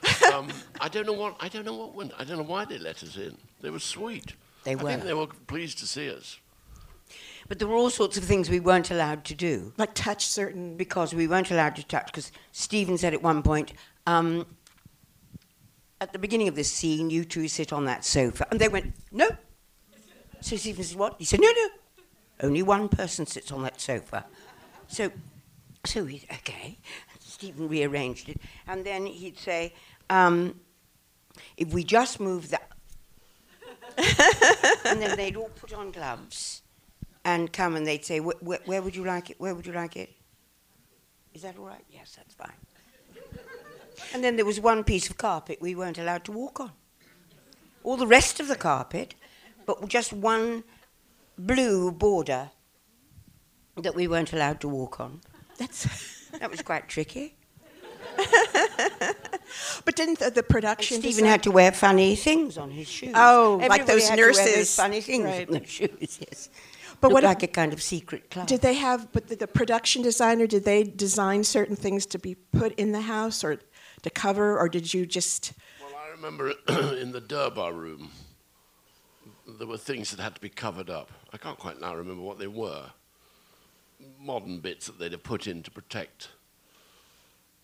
Um, 0.34 0.48
I 0.80 0.88
don't 0.88 1.06
know 1.06 1.14
what. 1.14 1.36
I 1.40 1.48
don't 1.50 1.66
know 1.66 1.76
what 1.76 1.94
went. 1.94 2.14
I 2.18 2.24
don't 2.24 2.38
know 2.38 2.44
why 2.44 2.66
they 2.66 2.80
let 2.80 3.04
us 3.04 3.18
in. 3.18 3.38
They 3.62 3.70
were 3.70 3.80
sweet. 3.80 4.34
They 4.64 4.76
were. 4.76 4.82
I 4.82 4.84
were. 4.84 4.90
think 4.92 5.04
they 5.04 5.14
were 5.14 5.28
pleased 5.46 5.78
to 5.80 5.86
see 5.86 6.10
us. 6.10 6.40
But 7.48 7.60
there 7.60 7.68
were 7.68 7.76
all 7.76 7.90
sorts 7.90 8.18
of 8.18 8.24
things 8.24 8.50
we 8.50 8.60
weren't 8.62 8.92
allowed 8.92 9.26
to 9.26 9.36
do 9.36 9.74
Like 9.78 9.94
touch 9.94 10.26
certain. 10.26 10.78
because 10.78 11.14
we 11.14 11.28
weren't 11.28 11.52
allowed 11.52 11.76
to 11.76 11.86
touch. 11.86 12.06
Because 12.08 12.32
Stephen 12.54 12.98
said 12.98 13.14
at 13.14 13.22
one 13.22 13.44
point, 13.44 13.74
um, 14.08 14.46
at 16.00 16.14
the 16.14 16.20
beginning 16.20 16.48
of 16.48 16.56
this 16.56 16.72
scene, 16.72 17.10
you 17.10 17.26
two 17.26 17.48
sit 17.48 17.74
on 17.74 17.86
that 17.86 18.06
sofa. 18.06 18.48
And 18.52 18.60
they 18.60 18.70
went, 18.70 18.94
no. 19.12 19.28
So 20.40 20.56
Stephen 20.56 20.84
said, 20.84 20.98
what? 20.98 21.16
He 21.20 21.26
said, 21.26 21.42
no, 21.42 21.52
no. 21.52 21.68
Only 22.42 22.64
one 22.64 22.88
person 22.88 23.26
sits 23.26 23.52
on 23.52 23.64
that 23.64 23.82
sofa. 23.82 24.26
So, 24.88 25.12
so 25.86 26.06
he, 26.06 26.24
okay. 26.32 26.78
Stephen 27.42 27.68
rearranged 27.68 28.30
it. 28.30 28.38
And 28.68 28.86
then 28.86 29.08
he'd 29.08 29.40
say, 29.40 29.74
um, 30.12 30.60
if 31.58 31.74
we 31.74 31.84
just 31.84 32.20
move 32.20 32.52
that. 32.52 32.70
and 34.86 35.02
then 35.02 35.18
they'd 35.18 35.36
all 35.36 35.50
put 35.56 35.74
on 35.74 35.92
gloves 35.92 36.62
and 37.26 37.52
come 37.52 37.76
and 37.76 37.88
they'd 37.88 38.06
say, 38.06 38.20
"Wh- 38.20 38.38
wh- 38.42 38.68
where 38.68 38.84
would 38.84 38.96
you 38.96 39.04
like 39.04 39.32
it? 39.32 39.40
Where 39.40 39.56
would 39.56 39.66
you 39.66 39.74
like 39.74 39.98
it? 39.98 40.12
Is 41.34 41.42
that 41.42 41.58
all 41.58 41.66
right? 41.66 41.84
Yes, 41.90 42.16
that's 42.16 42.36
fine. 42.36 42.60
And 44.14 44.24
then 44.24 44.36
there 44.36 44.46
was 44.46 44.60
one 44.60 44.84
piece 44.84 45.10
of 45.10 45.18
carpet 45.18 45.58
we 45.62 45.74
weren't 45.74 45.98
allowed 45.98 46.24
to 46.26 46.32
walk 46.32 46.60
on. 46.60 46.72
All 47.84 47.98
the 47.98 48.08
rest 48.08 48.40
of 48.40 48.48
the 48.48 48.56
carpet, 48.56 49.16
but 49.66 49.88
just 49.88 50.14
one 50.14 50.64
blue 51.40 51.92
border 51.92 52.52
that 53.78 53.96
we 53.96 54.08
weren't 54.08 54.32
allowed 54.32 54.62
to 54.62 54.68
walk 54.68 55.00
on. 55.00 55.22
That's. 55.58 55.88
That 56.40 56.50
was 56.52 56.62
quite 56.62 56.88
tricky. 56.88 57.36
but 59.86 59.96
didn't 59.96 60.20
the, 60.20 60.30
the 60.32 60.40
And 60.42 60.50
production? 60.50 61.00
Stephen 61.00 61.26
had 61.26 61.44
to 61.44 61.52
wear 61.52 61.72
funny 61.72 62.16
things 62.16 62.58
on 62.58 62.72
his 62.72 62.88
shoes. 62.88 63.14
Oh, 63.16 63.60
like 63.70 63.86
those 63.86 64.08
had 64.10 64.16
to 64.18 64.22
wear 64.22 64.34
those 64.34 64.38
nurses. 64.46 64.76
funny 64.76 65.02
things 65.02 65.26
Right. 65.26 65.48
on 65.48 65.54
their 65.54 65.66
shoes, 65.66 66.20
yes. 66.28 66.50
But 67.00 67.08
Looked 67.12 67.14
what- 67.14 67.24
like 67.24 67.44
a 67.44 67.48
kind 67.48 67.74
of 67.74 67.82
secret 67.82 68.30
club. 68.30 68.48
Did 68.48 68.62
they 68.62 68.76
have? 68.76 69.12
But 69.12 69.28
the, 69.28 69.36
the 69.36 69.48
production 69.48 70.02
designer 70.02 70.46
did 70.48 70.66
they 70.66 70.84
design 70.84 71.44
certain 71.44 71.76
things 71.76 72.06
to 72.08 72.20
be 72.20 72.36
put 72.36 72.74
in 72.74 72.92
the 72.92 73.02
house 73.02 73.44
or 73.44 73.60
to 74.04 74.10
cover, 74.10 74.58
or 74.60 74.68
did 74.70 74.94
you 74.94 75.06
just? 75.06 75.54
Well, 75.82 75.96
I 76.06 76.10
remember 76.12 76.50
in 77.00 77.12
the 77.12 77.22
Durbar 77.22 77.74
room, 77.74 78.10
there 79.48 79.68
were 79.68 79.78
things 79.78 80.12
that 80.12 80.20
had 80.22 80.36
to 80.36 80.42
be 80.42 80.50
covered 80.50 80.90
up. 80.90 81.12
I 81.34 81.38
can't 81.38 81.58
quite 81.58 81.80
now 81.82 81.96
remember 81.96 82.22
what 82.24 82.38
they 82.40 82.48
were. 82.48 82.86
Modern 84.20 84.60
bits 84.60 84.88
that 84.88 85.00
they'd 85.00 85.12
have 85.12 85.24
put 85.24 85.48
in 85.48 85.64
to 85.64 85.72
protect, 85.72 86.30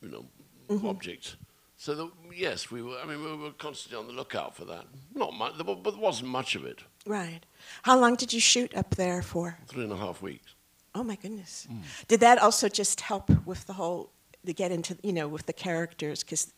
you 0.02 0.10
know, 0.10 0.26
mm-hmm. 0.70 0.88
objects. 0.88 1.36
So 1.78 1.94
the, 1.94 2.12
yes, 2.36 2.72
we 2.72 2.82
were. 2.82 2.98
I 2.98 3.06
mean, 3.06 3.24
we 3.24 3.36
were 3.36 3.52
constantly 3.52 4.00
on 4.00 4.08
the 4.08 4.14
lookout 4.14 4.56
for 4.56 4.66
that. 4.66 4.86
Not 5.14 5.34
much, 5.34 5.56
there 5.58 5.66
wa- 5.66 5.76
but 5.76 5.92
there 5.92 6.02
wasn't 6.02 6.30
much 6.30 6.56
of 6.56 6.66
it. 6.66 6.80
Right. 7.06 7.42
How 7.84 8.00
long 8.00 8.16
did 8.16 8.34
you 8.34 8.40
shoot 8.40 8.76
up 8.76 8.96
there 8.96 9.22
for? 9.22 9.60
Three 9.68 9.84
and 9.84 9.94
a 9.94 9.98
half 9.98 10.22
weeks. 10.22 10.56
Oh 10.96 11.04
my 11.04 11.16
goodness. 11.16 11.68
Mm. 11.72 11.82
Did 12.08 12.20
that 12.22 12.40
also 12.40 12.68
just 12.68 13.02
help 13.02 13.30
with 13.46 13.68
the 13.68 13.74
whole 13.74 14.12
to 14.46 14.54
get 14.54 14.72
into 14.72 14.98
you 15.04 15.14
know 15.14 15.28
with 15.28 15.46
the 15.46 15.54
characters 15.54 16.24
because 16.24 16.52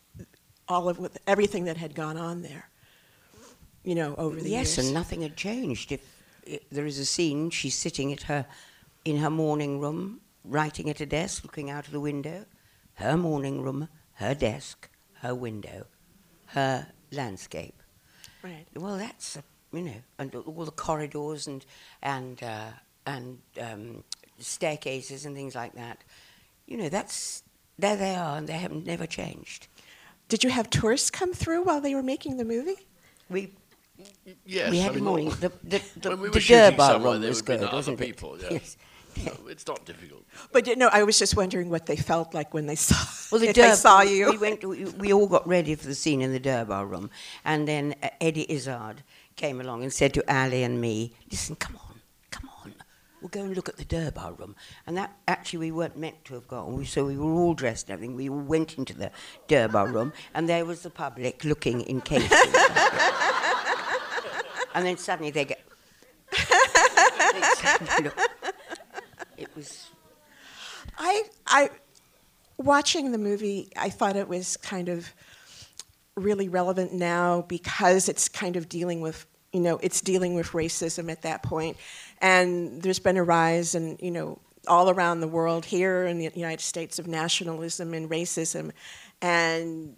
all 0.69 0.87
of 0.87 0.99
with 0.99 1.17
everything 1.27 1.65
that 1.65 1.77
had 1.77 1.93
gone 1.95 2.15
on 2.15 2.41
there, 2.41 2.69
you 3.83 3.95
know, 3.95 4.15
over 4.17 4.37
the 4.37 4.49
yes, 4.49 4.51
years. 4.51 4.77
Yes, 4.77 4.85
and 4.85 4.93
nothing 4.93 5.21
had 5.21 5.35
changed. 5.35 5.91
If, 5.91 6.01
if 6.43 6.69
there 6.69 6.85
is 6.85 6.99
a 6.99 7.05
scene, 7.05 7.49
she's 7.49 7.75
sitting 7.75 8.13
at 8.13 8.23
her 8.23 8.45
in 9.05 9.17
her 9.17 9.29
morning 9.29 9.79
room, 9.79 10.21
writing 10.43 10.89
at 10.89 11.01
a 11.01 11.05
desk, 11.05 11.43
looking 11.43 11.69
out 11.69 11.85
of 11.87 11.91
the 11.93 11.99
window. 11.99 12.45
Her 12.95 13.15
morning 13.17 13.61
room, 13.61 13.87
her 14.15 14.35
desk, 14.35 14.89
her 15.21 15.33
window, 15.33 15.85
her 16.47 16.87
landscape. 17.11 17.81
right. 18.43 18.65
Well, 18.75 18.97
that's 18.97 19.37
a, 19.37 19.43
you 19.71 19.83
know, 19.83 20.01
and 20.17 20.35
all 20.35 20.65
the 20.65 20.71
corridors 20.71 21.47
and 21.47 21.65
and 22.03 22.41
uh, 22.43 22.71
and 23.05 23.39
um, 23.61 24.03
staircases 24.39 25.25
and 25.25 25.35
things 25.35 25.55
like 25.55 25.73
that. 25.73 26.03
You 26.67 26.77
know, 26.77 26.89
that's 26.89 27.43
there 27.77 27.95
they 27.95 28.15
are, 28.15 28.37
and 28.37 28.47
they 28.47 28.53
have 28.57 28.73
never 28.73 29.05
changed. 29.07 29.67
Did 30.27 30.43
you 30.43 30.49
have 30.49 30.69
tourists 30.69 31.09
come 31.09 31.33
through 31.33 31.63
while 31.63 31.79
they 31.81 31.95
were 31.95 32.03
making 32.03 32.35
the 32.37 32.45
movie? 32.45 32.85
We 33.29 33.53
Yes, 34.45 34.71
we 34.71 34.79
I 34.79 34.83
had 34.83 34.95
mean, 34.95 35.01
a 35.01 35.05
morning. 35.05 35.27
not- 35.29 35.39
The, 35.41 35.51
the, 35.63 35.81
the, 36.01 36.09
when 36.11 36.19
we 36.21 36.27
the 36.29 36.33
were 36.35 36.39
shooting 36.41 36.77
Durbar 36.77 36.87
somewhere, 36.87 37.11
room 37.13 37.21
there 37.21 37.29
was 37.29 37.37
would 37.39 37.45
be 37.45 37.53
good, 37.57 37.63
other 37.67 37.75
wasn't 37.77 37.99
it? 38.01 38.05
people. 38.05 38.37
Yeah. 38.41 38.47
Yes. 38.51 38.77
No, 39.25 39.47
it's 39.47 39.67
not 39.67 39.85
difficult. 39.85 40.23
But 40.51 40.67
you 40.67 40.75
know, 40.75 40.89
I 40.91 41.03
was 41.03 41.17
just 41.19 41.35
wondering 41.35 41.69
what 41.69 41.85
they 41.85 41.95
felt 41.95 42.33
like 42.33 42.53
when 42.53 42.65
they 42.67 42.75
saw 42.75 42.95
Well, 43.31 43.41
the 43.41 43.49
if 43.49 43.55
they 43.55 43.63
Durbar, 43.63 43.75
saw 43.75 44.01
you. 44.01 44.31
We 44.31 44.37
went. 44.37 44.63
We, 44.63 44.85
we 44.85 45.13
all 45.13 45.27
got 45.27 45.47
ready 45.47 45.75
for 45.75 45.87
the 45.87 45.95
scene 45.95 46.21
in 46.21 46.31
the 46.33 46.39
Durbar 46.39 46.87
room, 46.89 47.09
and 47.45 47.67
then 47.67 47.95
uh, 48.03 48.09
Eddie 48.21 48.45
Izzard 48.51 49.03
came 49.35 49.59
along 49.61 49.83
and 49.83 49.91
said 49.93 50.13
to 50.15 50.23
Ali 50.33 50.63
and 50.63 50.79
me, 50.81 51.13
"Listen, 51.31 51.55
come 51.55 51.77
on, 51.77 51.99
come 52.31 52.49
on, 52.63 52.73
we'll 53.21 53.29
go 53.29 53.41
and 53.41 53.55
look 53.55 53.69
at 53.69 53.77
the 53.77 53.85
Durbar 53.85 54.37
room." 54.39 54.55
And 54.87 54.97
that 54.97 55.15
actually 55.27 55.59
we 55.59 55.71
weren't 55.71 55.97
meant 55.97 56.23
to 56.25 56.33
have 56.35 56.47
gone. 56.47 56.85
So 56.85 57.05
we 57.05 57.17
were 57.17 57.31
all 57.31 57.53
dressed 57.53 57.89
and 57.89 57.93
everything. 57.95 58.15
We 58.15 58.29
all 58.29 58.39
went 58.39 58.77
into 58.77 58.93
the 58.93 59.11
Durbar 59.47 59.91
room, 59.93 60.13
and 60.33 60.47
there 60.47 60.65
was 60.65 60.81
the 60.81 60.89
public 60.89 61.43
looking 61.43 61.81
in 61.81 62.01
cases. 62.01 62.31
and 64.73 64.85
then 64.85 64.97
suddenly 64.97 65.31
they 65.31 65.45
get. 65.45 65.61
It 69.39 69.49
was. 69.55 69.89
I, 70.97 71.23
I, 71.47 71.69
watching 72.57 73.11
the 73.11 73.17
movie, 73.17 73.71
I 73.77 73.89
thought 73.89 74.15
it 74.15 74.27
was 74.27 74.57
kind 74.57 74.89
of 74.89 75.13
really 76.15 76.49
relevant 76.49 76.93
now 76.93 77.43
because 77.43 78.09
it's 78.09 78.27
kind 78.27 78.57
of 78.57 78.67
dealing 78.67 78.99
with, 78.99 79.25
you 79.53 79.61
know, 79.61 79.79
it's 79.81 80.01
dealing 80.01 80.35
with 80.35 80.49
racism 80.49 81.09
at 81.09 81.21
that 81.21 81.41
point, 81.41 81.77
and 82.21 82.81
there's 82.81 82.99
been 82.99 83.17
a 83.17 83.23
rise, 83.23 83.75
and 83.75 83.99
you 84.01 84.11
know, 84.11 84.39
all 84.67 84.89
around 84.89 85.21
the 85.21 85.27
world, 85.27 85.65
here 85.65 86.05
in 86.05 86.19
the 86.19 86.29
United 86.35 86.61
States, 86.61 86.99
of 86.99 87.07
nationalism 87.07 87.93
and 87.93 88.09
racism, 88.09 88.71
and 89.21 89.95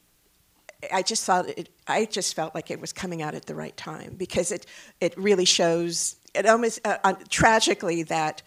I 0.94 1.02
just 1.02 1.26
thought 1.26 1.50
it, 1.50 1.70
I 1.88 2.06
just 2.06 2.36
felt 2.36 2.56
like 2.56 2.72
it 2.72 2.80
was 2.80 2.94
coming 2.94 3.22
out 3.22 3.36
at 3.36 3.46
the 3.46 3.56
right 3.56 3.76
time 3.76 4.16
because 4.18 4.52
it 4.52 4.66
it 5.00 5.18
really 5.18 5.46
shows 5.46 6.16
it 6.34 6.46
almost 6.46 6.80
uh, 6.86 6.98
uh, 7.04 7.14
tragically 7.30 8.04
that 8.04 8.42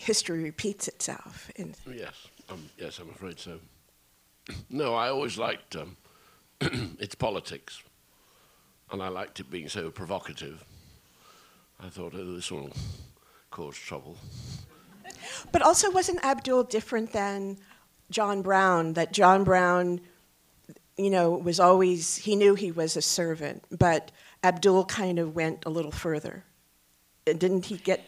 history 0.00 0.42
repeats 0.42 0.88
itself. 0.88 1.50
And 1.56 1.76
Yes, 1.86 2.28
um, 2.48 2.68
yes, 2.78 2.98
I'm 2.98 3.10
afraid 3.10 3.38
so. 3.38 3.58
No, 4.68 4.94
I 4.94 5.08
always 5.10 5.38
liked 5.38 5.76
um, 5.76 5.96
its 6.98 7.14
politics, 7.14 7.82
and 8.90 9.02
I 9.02 9.08
liked 9.08 9.38
it 9.38 9.50
being 9.50 9.68
so 9.68 9.90
provocative. 9.90 10.64
I 11.78 11.88
thought, 11.88 12.14
oh, 12.16 12.34
this 12.34 12.50
will 12.50 12.70
cause 13.50 13.76
trouble. 13.76 14.16
but 15.52 15.62
also 15.62 15.90
wasn't 15.90 16.24
Abdul 16.24 16.64
different 16.64 17.12
than 17.12 17.58
John 18.10 18.42
Brown? 18.42 18.94
That 18.94 19.12
John 19.12 19.44
Brown 19.44 20.00
you 21.00 21.08
know, 21.10 21.30
was 21.30 21.58
always, 21.58 22.16
he 22.16 22.36
knew 22.36 22.54
he 22.54 22.70
was 22.70 22.96
a 22.96 23.02
servant, 23.02 23.64
but 23.70 24.10
Abdul 24.44 24.84
kind 24.84 25.18
of 25.18 25.34
went 25.34 25.64
a 25.64 25.70
little 25.70 25.90
further. 25.90 26.44
Didn't 27.24 27.66
he 27.66 27.78
get, 27.78 28.04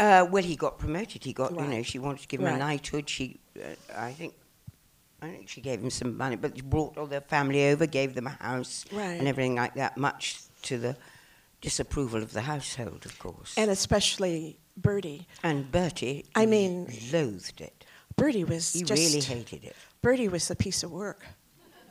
Uh, 0.00 0.26
well, 0.30 0.42
he 0.42 0.56
got 0.56 0.78
promoted. 0.78 1.22
He 1.22 1.32
got, 1.34 1.50
you 1.52 1.60
know, 1.60 1.82
she 1.82 1.98
wanted 1.98 2.22
to 2.22 2.28
give 2.28 2.40
him 2.40 2.46
a 2.46 2.58
knighthood. 2.58 3.08
She, 3.08 3.38
uh, 3.56 3.68
I 3.96 4.12
think, 4.12 4.32
I 5.20 5.26
think 5.28 5.48
she 5.48 5.60
gave 5.60 5.80
him 5.82 5.90
some 5.90 6.16
money, 6.16 6.36
but 6.36 6.56
she 6.56 6.62
brought 6.62 6.96
all 6.96 7.06
their 7.06 7.20
family 7.20 7.68
over, 7.68 7.84
gave 7.86 8.14
them 8.14 8.26
a 8.26 8.30
house 8.30 8.86
Right. 8.90 9.18
and 9.18 9.28
everything 9.28 9.56
like 9.56 9.74
that, 9.74 9.98
much 9.98 10.40
to 10.62 10.78
the 10.78 10.96
disapproval 11.60 12.22
of 12.22 12.32
the 12.32 12.40
household, 12.40 13.04
of 13.04 13.18
course. 13.18 13.54
and 13.58 13.70
especially 13.70 14.58
Bertie. 14.78 15.26
And 15.42 15.70
Bertie, 15.70 16.24
I 16.34 16.46
mean- 16.46 16.90
loathed 17.12 17.60
it. 17.60 17.84
Bertie 18.16 18.44
was 18.44 18.72
He 18.72 18.82
just, 18.82 19.02
really 19.02 19.20
hated 19.20 19.64
it. 19.64 19.76
Bertie 20.00 20.28
was 20.28 20.50
a 20.50 20.56
piece 20.56 20.82
of 20.82 20.90
work. 20.90 21.26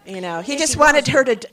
You 0.05 0.21
know, 0.21 0.41
he 0.41 0.53
Yes, 0.53 0.61
just 0.61 0.73
he 0.73 0.79
wanted 0.79 1.05
was. 1.05 1.13
her 1.13 1.23
to 1.25 1.35
d- 1.35 1.47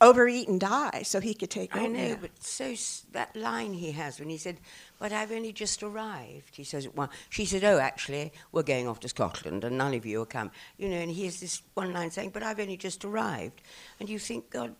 overeat 0.00 0.48
and 0.48 0.60
die 0.60 1.02
so 1.04 1.20
he 1.20 1.34
could 1.34 1.50
take 1.50 1.74
I 1.74 1.86
know, 1.86 2.16
but 2.20 2.30
so 2.42 2.66
s- 2.66 3.06
that 3.12 3.34
line 3.36 3.72
he 3.74 3.92
has 3.92 4.18
when 4.18 4.28
he 4.28 4.36
said, 4.38 4.58
"But 4.98 5.12
I've 5.12 5.30
only 5.32 5.52
just 5.52 5.82
arrived," 5.82 6.56
he 6.56 6.64
says, 6.64 6.88
"Well," 6.88 7.08
she 7.30 7.44
said, 7.44 7.62
"Oh, 7.64 7.78
actually, 7.78 8.32
we're 8.50 8.64
going 8.64 8.88
off 8.88 9.00
to 9.00 9.08
Scotland, 9.08 9.64
and 9.64 9.78
none 9.78 9.94
of 9.94 10.04
you 10.04 10.18
will 10.18 10.26
come." 10.26 10.50
You 10.78 10.88
know, 10.88 10.96
and 10.96 11.10
he 11.10 11.24
has 11.24 11.40
this 11.40 11.62
one 11.74 11.92
line 11.92 12.10
saying, 12.10 12.30
"But 12.30 12.42
I've 12.42 12.58
only 12.60 12.76
just 12.76 13.04
arrived," 13.04 13.62
and 14.00 14.08
you 14.08 14.18
think, 14.18 14.50
God, 14.50 14.74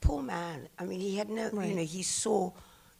poor 0.00 0.22
man. 0.22 0.68
I 0.78 0.84
mean, 0.84 1.00
he 1.00 1.16
had 1.16 1.30
no, 1.30 1.48
Right. 1.50 1.68
you 1.70 1.74
know, 1.74 1.84
he 1.84 2.02
saw. 2.02 2.52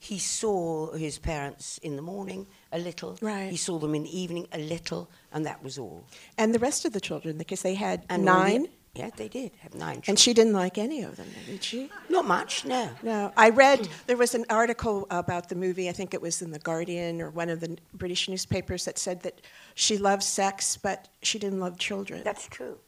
He 0.02 0.18
saw 0.18 0.92
his 0.92 1.18
parents 1.18 1.76
in 1.82 1.96
the 1.96 2.00
morning 2.02 2.46
a 2.72 2.78
little. 2.78 3.18
Right. 3.20 3.50
He 3.50 3.58
saw 3.58 3.78
them 3.78 3.94
in 3.94 4.04
the 4.04 4.18
evening 4.18 4.48
a 4.50 4.56
little, 4.58 5.10
and 5.30 5.44
that 5.44 5.62
was 5.62 5.76
all. 5.78 6.06
And 6.38 6.54
the 6.54 6.58
rest 6.58 6.86
of 6.86 6.94
the 6.94 7.00
children, 7.02 7.36
because 7.36 7.60
they 7.60 7.74
had 7.74 8.06
And 8.08 8.24
nine, 8.24 8.68
yeah, 8.94 9.10
they 9.16 9.28
did 9.28 9.52
have 9.60 9.74
nine. 9.74 10.02
and 10.08 10.18
she 10.18 10.34
didn't 10.34 10.52
like 10.52 10.76
any 10.76 11.02
of 11.02 11.16
them, 11.16 11.28
did 11.46 11.62
she? 11.62 11.90
Not 12.08 12.26
much, 12.26 12.64
no. 12.64 12.90
No, 13.02 13.32
I 13.36 13.50
read 13.50 13.88
there 14.06 14.16
was 14.16 14.34
an 14.34 14.44
article 14.50 15.06
about 15.10 15.48
the 15.48 15.54
movie. 15.54 15.88
I 15.88 15.92
think 15.92 16.12
it 16.12 16.20
was 16.20 16.42
in 16.42 16.50
the 16.50 16.58
Guardian 16.58 17.20
or 17.20 17.30
one 17.30 17.48
of 17.50 17.60
the 17.60 17.78
British 17.94 18.28
newspapers 18.28 18.84
that 18.86 18.98
said 18.98 19.22
that 19.22 19.40
she 19.74 19.96
loved 19.96 20.22
sex, 20.24 20.76
but 20.76 21.08
she 21.22 21.38
didn't 21.38 21.60
love 21.60 21.78
children. 21.78 22.22
That's 22.24 22.48
true. 22.48 22.78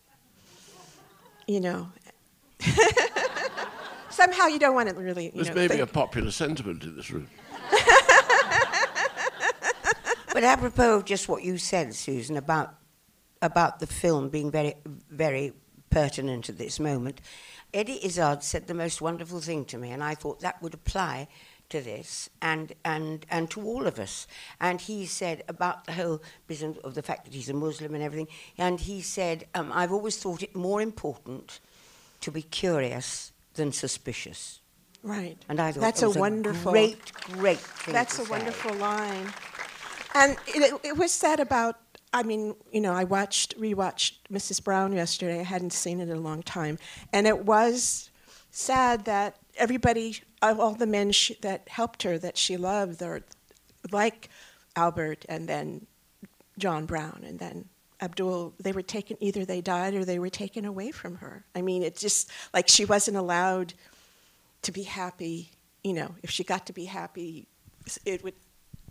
you 1.46 1.60
know, 1.60 1.88
somehow 4.10 4.46
you 4.46 4.58
don't 4.58 4.74
want 4.74 4.88
to 4.88 4.94
really. 4.94 5.26
You 5.26 5.32
There's 5.34 5.48
know, 5.48 5.54
maybe 5.54 5.80
a 5.80 5.86
popular 5.86 6.30
sentiment 6.30 6.82
in 6.84 6.96
this 6.96 7.10
room. 7.10 7.28
But 10.34 10.44
apropos 10.44 10.96
of 10.96 11.04
just 11.04 11.28
what 11.28 11.42
you 11.42 11.58
said, 11.58 11.94
Susan, 11.94 12.38
about 12.38 12.74
about 13.42 13.80
the 13.80 13.86
film 13.86 14.30
being 14.30 14.50
very 14.50 14.74
very 15.10 15.52
pertinent 15.92 16.48
at 16.48 16.58
this 16.58 16.80
moment, 16.80 17.20
Eddie 17.72 18.04
Izzard 18.04 18.42
said 18.42 18.66
the 18.66 18.74
most 18.74 19.00
wonderful 19.00 19.40
thing 19.40 19.64
to 19.66 19.78
me, 19.78 19.90
and 19.90 20.02
I 20.02 20.14
thought 20.14 20.40
that 20.40 20.62
would 20.62 20.74
apply 20.74 21.28
to 21.68 21.80
this 21.80 22.28
and 22.42 22.72
and 22.84 23.24
and 23.30 23.50
to 23.50 23.62
all 23.62 23.86
of 23.86 23.98
us. 23.98 24.26
And 24.60 24.80
he 24.80 25.06
said 25.06 25.42
about 25.48 25.86
the 25.86 25.92
whole 25.92 26.22
business 26.46 26.76
of 26.84 26.94
the 26.94 27.02
fact 27.02 27.24
that 27.24 27.34
he's 27.34 27.48
a 27.48 27.54
Muslim 27.54 27.94
and 27.94 28.02
everything. 28.02 28.28
And 28.58 28.80
he 28.80 29.00
said, 29.00 29.46
um, 29.54 29.70
"I've 29.72 29.92
always 29.92 30.16
thought 30.16 30.42
it 30.42 30.54
more 30.54 30.82
important 30.82 31.60
to 32.20 32.30
be 32.30 32.42
curious 32.42 33.32
than 33.54 33.72
suspicious." 33.72 34.60
right. 35.02 35.36
And 35.48 35.60
I 35.60 35.72
thought 35.72 35.80
that's 35.80 36.02
a 36.02 36.10
wonderful. 36.10 36.72
great, 36.72 37.12
great 37.32 37.58
thing. 37.58 37.94
That's 37.94 38.18
a 38.18 38.24
wonderful 38.30 38.74
line. 38.74 39.32
And 40.14 40.36
it, 40.46 40.80
it 40.84 40.96
was 40.96 41.10
said 41.10 41.40
about, 41.40 41.76
I 42.12 42.22
mean, 42.22 42.54
you 42.70 42.80
know, 42.80 42.92
I 42.92 43.04
watched, 43.04 43.58
rewatched 43.58 44.14
Mrs. 44.30 44.62
Brown 44.62 44.92
yesterday. 44.92 45.40
I 45.40 45.44
hadn't 45.44 45.72
seen 45.72 46.00
it 46.00 46.08
in 46.08 46.16
a 46.16 46.20
long 46.20 46.42
time. 46.42 46.78
And 47.12 47.26
it 47.26 47.46
was 47.46 48.10
sad 48.50 49.06
that 49.06 49.36
everybody, 49.56 50.20
all 50.42 50.74
the 50.74 50.86
men 50.86 51.12
she, 51.12 51.34
that 51.40 51.68
helped 51.68 52.02
her, 52.02 52.18
that 52.18 52.36
she 52.36 52.56
loved, 52.56 53.02
or 53.02 53.22
like 53.90 54.28
Albert 54.76 55.24
and 55.28 55.48
then 55.48 55.86
John 56.58 56.84
Brown 56.84 57.24
and 57.26 57.38
then 57.38 57.64
Abdul, 58.02 58.54
they 58.58 58.72
were 58.72 58.82
taken, 58.82 59.16
either 59.20 59.44
they 59.44 59.60
died 59.60 59.94
or 59.94 60.04
they 60.04 60.18
were 60.18 60.28
taken 60.28 60.64
away 60.64 60.90
from 60.90 61.16
her. 61.16 61.44
I 61.54 61.62
mean, 61.62 61.82
it's 61.82 62.00
just 62.00 62.30
like 62.52 62.68
she 62.68 62.84
wasn't 62.84 63.16
allowed 63.16 63.74
to 64.62 64.72
be 64.72 64.82
happy. 64.82 65.50
You 65.82 65.94
know, 65.94 66.14
if 66.22 66.30
she 66.30 66.44
got 66.44 66.66
to 66.66 66.72
be 66.72 66.84
happy, 66.84 67.46
it 68.04 68.22
would, 68.22 68.34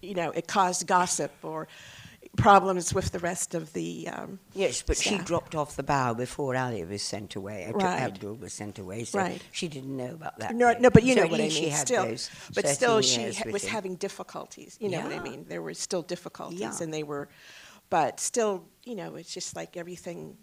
you 0.02 0.16
know, 0.16 0.32
it 0.32 0.48
caused 0.48 0.88
gossip 0.88 1.32
or 1.44 1.68
problems 2.38 2.94
with 2.94 3.12
the 3.12 3.20
rest 3.20 3.54
of 3.56 3.74
the. 3.74 4.08
Um, 4.08 4.40
Yes, 4.54 4.82
but 4.82 4.98
she 4.98 5.18
dropped 5.18 5.54
off 5.56 5.76
the 5.76 5.84
bow 5.84 6.14
before 6.14 6.56
Ali 6.56 6.84
was 6.86 7.02
sent 7.04 7.36
away. 7.36 7.70
Right. 7.74 8.02
Abdul 8.02 8.36
was 8.36 8.54
sent 8.54 8.80
away, 8.80 9.04
so 9.04 9.20
Right. 9.20 9.42
she 9.52 9.68
didn't 9.68 9.96
know 9.96 10.14
about 10.14 10.40
that. 10.40 10.56
no, 10.56 10.70
bit. 10.74 10.82
no, 10.82 10.90
but 10.90 11.04
you 11.04 11.14
So 11.16 11.22
know 11.24 11.28
what 11.28 11.40
I 11.40 11.44
least 11.44 11.56
she 11.58 11.62
mean. 11.64 11.72
had 11.72 11.88
Still, 11.88 12.06
those 12.06 12.30
but 12.56 12.68
still, 12.68 13.02
she 13.02 13.22
years 13.22 13.38
ha- 13.38 13.50
was 13.52 13.64
him. 13.64 13.70
having 13.70 13.96
difficulties. 13.96 14.78
You 14.80 14.90
know 14.90 15.02
what 15.02 15.12
I 15.14 15.20
mean? 15.20 15.46
There 15.48 15.62
were 15.62 15.74
still 15.74 16.02
difficulties, 16.04 16.60
Yeah. 16.62 16.78
and 16.82 16.94
they 16.94 17.04
were, 17.04 17.28
but 17.90 18.20
still, 18.20 18.64
you 18.86 18.96
know, 18.96 19.16
it's 19.16 19.34
just 19.34 19.56
like 19.56 19.76
everything 19.78 20.38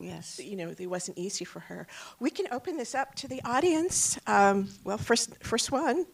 Yes. 0.00 0.38
you 0.38 0.54
know, 0.56 0.68
it 0.78 0.86
wasn't 0.86 1.18
easy 1.18 1.44
for 1.44 1.58
her. 1.60 1.88
We 2.20 2.30
can 2.30 2.46
open 2.52 2.76
this 2.76 2.94
up 2.94 3.16
to 3.16 3.26
the 3.28 3.42
audience. 3.44 4.16
Um, 4.28 4.68
well, 4.84 4.96
first, 4.98 5.30
first 5.42 5.72
one. 5.72 6.06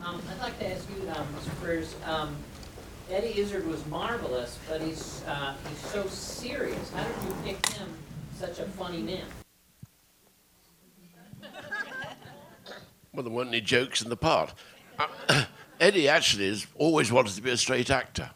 Um, 0.00 0.22
I'd 0.30 0.38
like 0.38 0.58
to 0.60 0.72
ask 0.72 0.84
you, 0.90 1.08
um, 1.10 1.26
Mr. 1.34 1.50
Eddie 3.10 3.38
Izzard 3.38 3.66
was 3.68 3.86
marvelous, 3.86 4.58
but 4.68 4.80
he's, 4.80 5.22
uh, 5.28 5.54
he's 5.68 5.78
so 5.78 6.04
serious. 6.06 6.90
How 6.92 7.04
did 7.04 7.14
you 7.24 7.34
pick 7.44 7.66
him, 7.68 7.88
such 8.36 8.58
a 8.58 8.64
funny 8.64 9.02
man? 9.02 9.24
Well, 13.12 13.22
there 13.22 13.32
weren't 13.32 13.48
any 13.48 13.62
jokes 13.62 14.02
in 14.02 14.10
the 14.10 14.16
part. 14.16 14.52
Uh, 14.98 15.44
Eddie 15.80 16.08
actually 16.08 16.48
has 16.48 16.66
always 16.74 17.10
wanted 17.10 17.34
to 17.34 17.42
be 17.42 17.50
a 17.50 17.56
straight 17.56 17.90
actor 17.90 18.30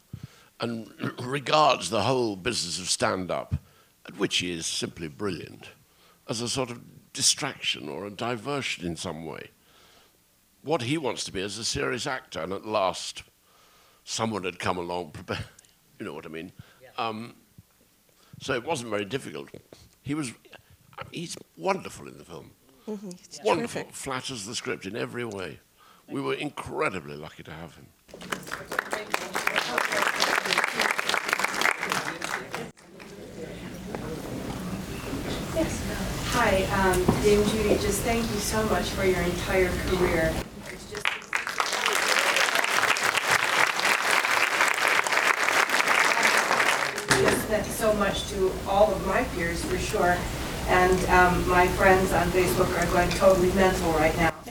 and 0.60 0.90
regards 1.20 1.90
the 1.90 2.02
whole 2.02 2.36
business 2.36 2.78
of 2.78 2.88
stand 2.88 3.30
up, 3.30 3.56
at 4.06 4.16
which 4.18 4.38
he 4.38 4.52
is 4.52 4.66
simply 4.66 5.08
brilliant, 5.08 5.68
as 6.28 6.40
a 6.40 6.48
sort 6.48 6.70
of 6.70 6.80
distraction 7.12 7.88
or 7.88 8.06
a 8.06 8.10
diversion 8.10 8.86
in 8.86 8.96
some 8.96 9.26
way. 9.26 9.50
What 10.62 10.82
he 10.82 10.96
wants 10.96 11.24
to 11.24 11.32
be 11.32 11.40
is 11.40 11.58
a 11.58 11.64
serious 11.64 12.06
actor, 12.06 12.40
and 12.40 12.52
at 12.52 12.66
last, 12.66 13.24
someone 14.10 14.42
had 14.42 14.58
come 14.58 14.76
along, 14.76 15.14
you 15.98 16.04
know 16.04 16.12
what 16.12 16.26
I 16.26 16.28
mean? 16.28 16.50
Um, 16.98 17.34
so 18.40 18.54
it 18.54 18.64
wasn't 18.64 18.90
very 18.90 19.04
difficult. 19.04 19.48
He 20.02 20.14
was, 20.14 20.32
he's 21.12 21.36
wonderful 21.56 22.08
in 22.08 22.18
the 22.18 22.24
film. 22.24 22.50
It's 22.88 23.38
Wonderful, 23.44 23.82
terrific. 23.82 23.94
flatters 23.94 24.46
the 24.46 24.54
script 24.56 24.84
in 24.84 24.96
every 24.96 25.24
way. 25.24 25.60
We 26.08 26.20
were 26.20 26.34
incredibly 26.34 27.14
lucky 27.14 27.44
to 27.44 27.52
have 27.52 27.76
him. 27.76 27.86
Yes. 35.54 35.82
Hi, 36.32 36.62
um, 36.80 37.04
Dame 37.22 37.44
Judi, 37.44 37.80
just 37.80 38.00
thank 38.02 38.22
you 38.22 38.38
so 38.38 38.64
much 38.70 38.88
for 38.90 39.04
your 39.04 39.20
entire 39.20 39.68
career. 39.86 40.34
It's 40.72 40.90
just 40.90 41.06
just 47.22 47.48
that 47.48 47.66
so 47.66 47.92
much 47.94 48.19
to 48.30 48.52
all 48.68 48.92
of 48.92 49.06
my 49.06 49.24
peers, 49.34 49.64
for 49.64 49.78
sure. 49.78 50.16
And 50.68 51.04
um, 51.06 51.48
my 51.48 51.66
friends 51.68 52.12
on 52.12 52.28
Facebook 52.28 52.70
are 52.78 52.86
going 52.92 53.10
totally 53.10 53.52
mental 53.52 53.92
right 53.92 54.16
now. 54.16 54.30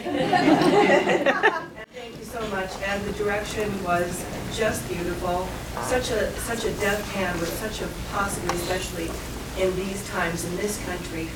Thank 1.93 2.17
you 2.17 2.25
so 2.25 2.45
much, 2.49 2.71
and 2.83 3.03
the 3.05 3.13
direction 3.13 3.71
was 3.83 4.25
just 4.53 4.87
beautiful. 4.89 5.47
Such 5.83 6.11
a, 6.11 6.31
such 6.39 6.65
a 6.65 6.71
deft 6.79 7.09
hand 7.13 7.39
with 7.39 7.49
such 7.49 7.81
a, 7.81 7.89
possibly 8.11 8.55
especially 8.57 9.09
in 9.61 9.75
these 9.75 10.07
times 10.09 10.43
in 10.45 10.55
this 10.57 10.83
country. 10.85 11.27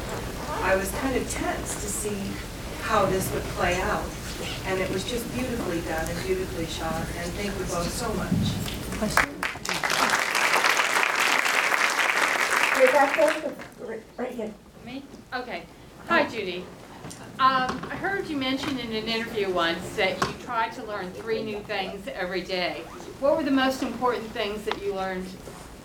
I 0.63 0.75
was 0.75 0.91
kind 0.99 1.15
of 1.15 1.29
tense 1.29 1.75
to 1.75 1.87
see 1.87 2.31
how 2.81 3.05
this 3.05 3.31
would 3.33 3.43
play 3.55 3.79
out. 3.81 4.05
And 4.65 4.79
it 4.79 4.89
was 4.91 5.09
just 5.09 5.31
beautifully 5.33 5.81
done 5.81 6.09
and 6.09 6.25
beautifully 6.25 6.65
shot, 6.65 7.05
and 7.17 7.31
thank 7.33 7.57
you 7.57 7.65
both 7.65 7.89
so 7.91 8.13
much. 8.13 9.29
Rebecca, 12.85 13.53
right 14.17 14.31
here. 14.31 14.53
Me? 14.85 15.03
Okay. 15.33 15.63
Hi, 16.09 16.25
Judi. 16.25 16.63
Um, 17.39 17.81
I 17.89 17.95
heard 17.95 18.27
you 18.27 18.35
mention 18.35 18.77
in 18.77 18.91
an 18.93 19.07
interview 19.07 19.49
once 19.53 19.95
that 19.95 20.19
you 20.19 20.33
try 20.43 20.67
to 20.69 20.83
learn 20.83 21.09
three 21.13 21.43
new 21.43 21.59
things 21.61 22.07
every 22.09 22.41
day. 22.41 22.81
What 23.21 23.37
were 23.37 23.43
the 23.43 23.51
most 23.51 23.83
important 23.83 24.29
things 24.31 24.63
that 24.63 24.81
you 24.83 24.93
learned 24.95 25.25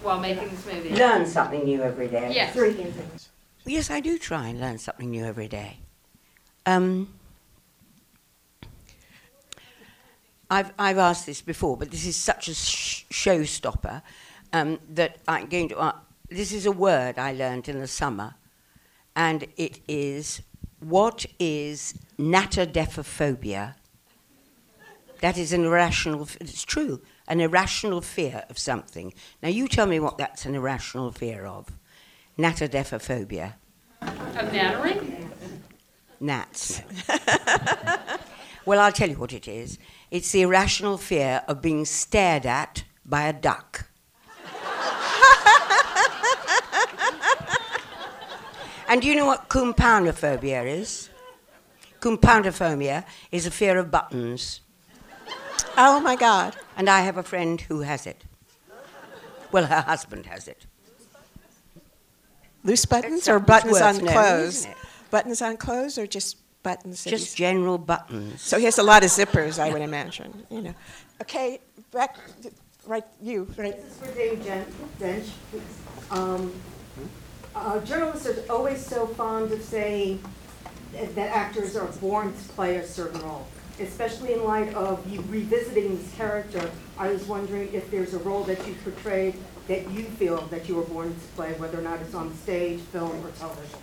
while 0.03 0.19
making 0.19 0.49
this 0.49 0.67
movie? 0.67 0.91
Learn 0.91 1.25
something 1.25 1.65
new 1.65 1.83
every 1.83 2.09
day. 2.09 2.33
Yes. 2.35 2.53
Three 2.53 2.75
new 2.75 2.91
things. 2.91 3.29
Yes, 3.65 3.91
I 3.91 4.01
do 4.01 4.19
try 4.19 4.49
and 4.49 4.61
learn 4.61 4.79
something 4.79 5.11
new 5.11 5.25
every 5.25 5.47
day. 5.47 5.79
Um, 6.67 7.15
I've, 10.51 10.73
I've 10.77 10.99
asked 10.99 11.27
this 11.27 11.43
before, 11.43 11.77
but 11.77 11.93
this 11.93 12.07
is 12.07 12.17
such 12.17 12.49
a 12.49 12.55
sh- 12.55 13.05
showstopper 13.11 14.03
um, 14.53 14.81
that 14.91 15.19
I'm 15.29 15.47
going 15.47 15.69
to. 15.69 15.95
This 16.31 16.53
is 16.53 16.67
a 16.67 16.73
word 16.73 17.19
I 17.19 17.33
learned 17.33 17.71
in 17.71 17.81
the 17.81 17.87
summer, 17.87 18.35
and 19.17 19.47
it 19.57 19.81
is 19.89 20.43
what 20.79 21.25
is 21.39 21.95
anatidaephobia? 22.19 23.75
That 25.23 25.39
is 25.39 25.55
an 25.55 25.65
irrational, 25.65 26.29
it's 26.39 26.65
true, 26.65 27.01
an 27.27 27.41
irrational 27.41 28.03
fear 28.03 28.45
of 28.51 28.59
something. 28.59 29.15
Now 29.43 29.49
you 29.49 29.69
tell 29.69 29.87
me 29.87 29.99
what 30.01 30.19
that's 30.19 30.45
an 30.45 30.55
irrational 30.55 31.13
fear 31.13 31.47
of. 31.47 31.71
Anatidaephobia. 32.39 33.55
Of 34.03 34.53
nattering? 34.53 35.31
Gnats. 36.21 36.83
well, 38.67 38.81
I'll 38.81 38.93
tell 38.93 39.09
you 39.09 39.17
what 39.17 39.33
it 39.33 39.49
is. 39.49 39.79
It's 40.11 40.31
the 40.31 40.43
irrational 40.43 40.99
fear 40.99 41.43
of 41.49 41.63
being 41.63 41.87
stared 41.87 42.45
at 42.45 42.85
by 43.05 43.23
a 43.23 43.33
duck. 43.33 43.87
and 48.89 49.03
do 49.03 49.09
you 49.09 49.15
know 49.15 49.27
what 49.27 49.49
koumpounophobia 49.49 50.67
is? 50.67 51.11
Koumpounophobia 52.01 53.05
is 53.33 53.47
a 53.47 53.51
fear 53.51 53.79
of 53.79 53.91
buttons. 53.91 54.61
Oh 55.77 56.01
my 56.01 56.17
God. 56.17 56.57
And 56.77 56.89
I 56.89 57.01
have 57.01 57.17
a 57.17 57.23
friend 57.23 57.61
who 57.61 57.81
has 57.81 58.07
it. 58.07 58.25
Well, 59.53 59.67
her 59.67 59.81
husband 59.81 60.27
has 60.27 60.47
it. 60.49 60.67
Loose 62.65 62.85
buttons 62.85 63.25
That's 63.25 63.29
or 63.29 63.39
buttons 63.41 63.73
worth 63.75 63.83
on 63.83 63.97
knowing, 64.05 64.13
clothes? 64.13 64.59
isn't? 64.61 64.77
Buttons 65.11 65.43
on 65.43 65.57
clothes 65.57 65.97
or 65.99 66.07
just 66.07 66.37
buttons? 66.63 67.05
Just 67.05 67.25
he's- 67.25 67.35
general 67.35 67.79
buttons. 67.79 68.43
so 68.43 68.59
he 68.59 68.65
has 68.65 68.79
a 68.79 68.83
lot 68.83 69.03
of 69.05 69.11
zippers, 69.11 69.59
I 69.59 69.71
would 69.73 69.81
imagine. 69.83 70.45
You 70.51 70.63
know. 70.63 70.75
Okay, 71.23 71.61
back, 71.93 72.17
right, 72.87 73.05
you, 73.23 73.49
right. 73.57 73.77
This 73.77 73.93
is 73.93 73.97
for 73.99 74.15
Dame 74.15 74.43
Jen- 74.45 74.67
Dench. 75.01 75.29
Um, 76.11 76.53
uh, 77.59 77.81
Journalists 77.85 78.27
are 78.27 78.53
always 78.53 78.85
so 78.85 79.07
fond 79.07 79.53
of 79.53 79.63
saying 79.63 80.23
that 80.93 81.15
that 81.15 81.31
actors 81.35 81.77
are 81.77 81.87
born 82.01 82.33
to 82.33 82.49
play 82.51 82.77
a 82.77 82.87
certain 82.87 83.21
role, 83.23 83.47
especially 83.81 84.33
in 84.33 84.45
light 84.45 84.73
of 84.75 85.07
you 85.11 85.23
revisiting 85.29 85.97
this 85.97 86.15
character. 86.15 86.71
I 86.99 87.11
was 87.11 87.25
wondering 87.25 87.73
if 87.73 87.91
there's 87.91 88.15
a 88.15 88.19
role 88.19 88.45
that 88.45 88.67
you 88.67 88.75
portrayed 88.85 89.35
that 89.69 89.89
you 89.91 90.05
feel 90.05 90.39
that 90.47 90.69
you 90.69 90.75
were 90.77 90.83
born 90.83 91.15
to 91.15 91.27
play, 91.37 91.53
whether 91.55 91.79
or 91.79 91.83
not 91.83 92.01
it's 92.01 92.15
on 92.15 92.35
stage, 92.39 92.81
film, 92.81 93.25
or 93.25 93.31
television. 93.33 93.79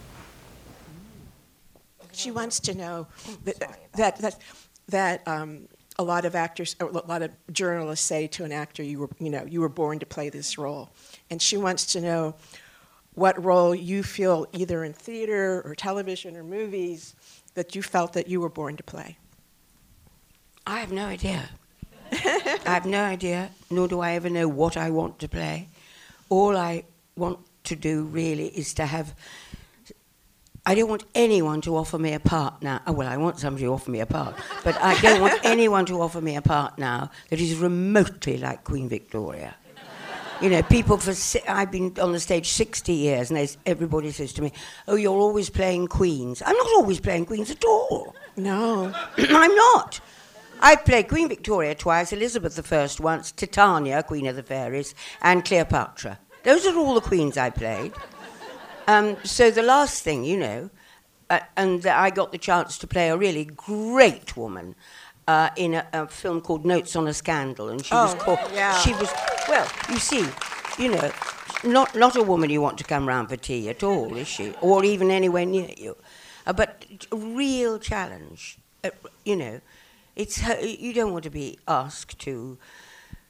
She 2.12 2.32
wants 2.32 2.60
to 2.62 2.74
know 2.74 3.08
that, 3.44 3.78
that, 3.94 4.18
that, 4.18 4.42
that 4.88 5.28
um, 5.28 5.68
a 6.00 6.04
lot 6.04 6.26
of 6.26 6.34
actors, 6.34 6.76
a 6.80 6.86
lot 6.86 7.22
of 7.22 7.32
journalists 7.52 8.06
say 8.06 8.26
to 8.28 8.44
an 8.44 8.52
actor, 8.52 8.82
you 8.82 9.00
were, 9.00 9.10
you 9.20 9.30
know, 9.30 9.46
you 9.46 9.62
were 9.62 9.70
born 9.70 10.00
to 10.00 10.06
play 10.06 10.30
this 10.30 10.58
role. 10.58 10.90
And 11.30 11.42
she 11.42 11.56
wants 11.56 11.86
to 11.94 12.02
know 12.02 12.36
what 13.16 13.42
role 13.44 13.74
you 13.74 14.04
feel 14.04 14.46
either 14.54 14.84
in 14.84 14.94
theater 14.94 15.62
or 15.66 15.74
television 15.74 16.36
or 16.36 16.44
movies 16.44 17.16
that 17.56 17.74
you 17.76 17.82
felt 17.82 18.14
that 18.14 18.28
you 18.28 18.42
were 18.42 18.50
born 18.50 18.76
to 18.78 18.84
play. 18.84 19.18
I 20.68 20.80
have 20.80 20.92
no 20.92 21.06
idea. 21.06 21.50
I 22.12 22.60
have 22.66 22.86
no 22.86 23.04
idea, 23.04 23.52
nor 23.70 23.88
do 23.88 24.00
I 24.00 24.12
ever 24.14 24.30
know 24.30 24.48
what 24.48 24.78
I 24.78 24.90
want 24.90 25.20
to 25.20 25.28
play. 25.28 25.70
All 26.30 26.56
I 26.58 26.84
want 27.16 27.40
to 27.66 27.76
do 27.76 28.04
really 28.04 28.48
is 28.48 28.74
to 28.76 28.86
have. 28.86 29.16
I 30.66 30.74
don't 30.74 30.90
want 30.90 31.04
anyone 31.14 31.62
to 31.62 31.78
offer 31.78 32.00
me 32.00 32.14
a 32.14 32.20
part 32.20 32.64
now. 32.64 32.82
Oh, 32.88 32.92
well, 32.92 33.08
I 33.08 33.18
want 33.18 33.40
somebody 33.40 33.66
to 33.66 33.74
offer 33.74 33.92
me 33.92 34.00
a 34.00 34.06
part, 34.06 34.36
but 34.64 34.76
I 34.82 35.00
don't 35.00 35.22
want 35.22 35.40
anyone 35.44 35.86
to 35.86 36.02
offer 36.02 36.22
me 36.22 36.36
a 36.36 36.42
part 36.42 36.78
now 36.80 37.12
that 37.30 37.40
is 37.40 37.56
remotely 37.56 38.38
like 38.38 38.64
Queen 38.64 38.90
Victoria. 38.90 39.56
You 40.42 40.50
know, 40.50 40.62
people 40.64 40.98
for 40.98 41.14
I've 41.48 41.72
been 41.72 41.94
on 42.00 42.12
the 42.12 42.20
stage 42.20 42.50
60 42.50 42.92
years, 42.92 43.32
and 43.32 43.58
everybody 43.66 44.12
says 44.12 44.34
to 44.34 44.42
me, 44.42 44.52
"Oh, 44.88 44.96
you're 44.96 45.18
always 45.18 45.50
playing 45.50 45.88
queens." 45.88 46.44
I'm 46.46 46.58
not 46.58 46.68
always 46.76 47.00
playing 47.00 47.26
queens 47.26 47.52
at 47.52 47.64
all. 47.64 48.14
No. 48.36 48.94
I'm 49.18 49.56
not. 49.56 50.02
I've 50.62 50.86
played 50.86 51.08
Queen 51.08 51.30
Victoria 51.30 51.76
twice, 51.76 52.12
Elizabeth 52.12 52.72
I 52.72 52.88
once, 53.00 53.32
Titania, 53.32 54.04
Queen 54.04 54.26
of 54.28 54.36
the 54.36 54.44
Fairies, 54.44 54.96
and 55.22 55.44
Cleopatra. 55.44 56.20
Those 56.44 56.66
are 56.66 56.78
all 56.78 56.96
the 56.96 57.02
queens 57.02 57.38
I 57.38 57.50
played. 57.50 57.94
Um, 58.88 59.18
so 59.24 59.52
the 59.52 59.64
last 59.64 60.04
thing, 60.04 60.24
you 60.24 60.38
know, 60.38 60.70
uh, 61.30 61.40
and 61.58 61.86
I 61.86 62.10
got 62.10 62.32
the 62.32 62.38
chance 62.38 62.78
to 62.80 62.88
play 62.88 63.10
a 63.10 63.18
really 63.18 63.46
great 63.46 64.38
woman 64.38 64.76
uh, 65.28 65.50
in 65.56 65.74
a, 65.74 65.88
a 65.94 66.08
film 66.08 66.42
called 66.42 66.66
Notes 66.66 66.96
on 66.96 67.08
a 67.08 67.14
Scandal, 67.14 67.70
and 67.70 67.84
she 67.86 67.94
was 67.94 68.14
Oh, 68.16 68.18
called. 68.18 68.40
yeah. 68.54 68.78
She 68.80 68.94
was 68.94 69.10
well. 69.50 69.68
You 69.90 69.98
see, 70.00 70.26
you 70.78 70.92
know, 70.92 71.12
not 71.64 71.96
not 71.96 72.16
a 72.16 72.24
woman 72.24 72.50
you 72.50 72.62
want 72.62 72.78
to 72.78 72.84
come 72.84 73.08
round 73.08 73.30
for 73.30 73.36
tea 73.38 73.70
at 73.70 73.84
all, 73.84 74.16
is 74.16 74.28
she? 74.28 74.54
Or 74.62 74.84
even 74.84 75.10
anywhere 75.12 75.46
near 75.46 75.70
you. 75.78 75.96
Uh, 76.46 76.54
but 76.54 76.86
a 77.12 77.16
real 77.16 77.80
challenge. 77.80 78.58
Uh, 78.84 78.92
you 79.24 79.36
know, 79.36 79.62
it's 80.16 80.42
her, 80.42 80.60
you 80.62 80.94
don't 80.94 81.12
want 81.12 81.24
to 81.24 81.32
be 81.32 81.58
asked 81.68 82.20
to. 82.20 82.58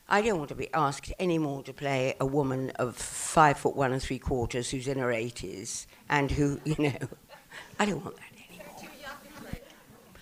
I 0.08 0.21
don't 0.21 0.38
want 0.38 0.49
to 0.49 0.55
be 0.55 0.71
asked 0.73 1.12
anymore 1.19 1.63
to 1.63 1.73
play 1.73 2.13
a 2.19 2.25
woman 2.27 2.71
of 2.71 2.95
five 2.95 3.58
foot 3.58 3.75
one 3.75 3.91
and 3.91 4.01
three 4.01 4.19
quarters 4.19 4.69
who's 4.69 4.88
in 4.88 4.99
her 4.99 5.12
eighties 5.12 5.88
and 6.10 6.29
who, 6.29 6.60
you 6.65 6.75
know, 6.77 7.08
I 7.79 7.86
don't 7.86 8.03
want 8.03 8.17
that. 8.17 8.25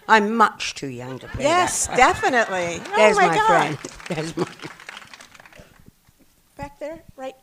I'm 0.07 0.35
much 0.35 0.75
too 0.75 0.87
young 0.87 1.19
to 1.19 1.27
play 1.27 1.43
Yes, 1.43 1.87
that. 1.87 1.97
definitely. 1.97 2.79
There's 2.95 3.17
oh 3.17 3.21
my, 3.21 3.27
my, 3.27 3.35
God. 3.35 3.47
friend. 3.47 3.77
There's 4.09 4.37
my. 4.37 4.47
Back 6.57 6.79
there, 6.79 7.01
right? 7.15 7.35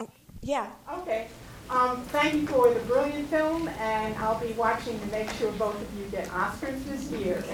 Oh, 0.00 0.08
yeah. 0.42 0.70
Okay. 0.98 1.28
Um, 1.70 2.02
thank 2.04 2.34
you 2.34 2.46
for 2.46 2.72
the 2.72 2.80
brilliant 2.80 3.28
film, 3.28 3.68
and 3.68 4.14
I'll 4.16 4.38
be 4.38 4.52
watching 4.52 4.98
to 5.00 5.06
make 5.06 5.30
sure 5.32 5.50
both 5.52 5.80
of 5.80 5.98
you 5.98 6.04
get 6.06 6.28
Oscars 6.28 6.84
this 6.84 7.10
year. 7.12 7.42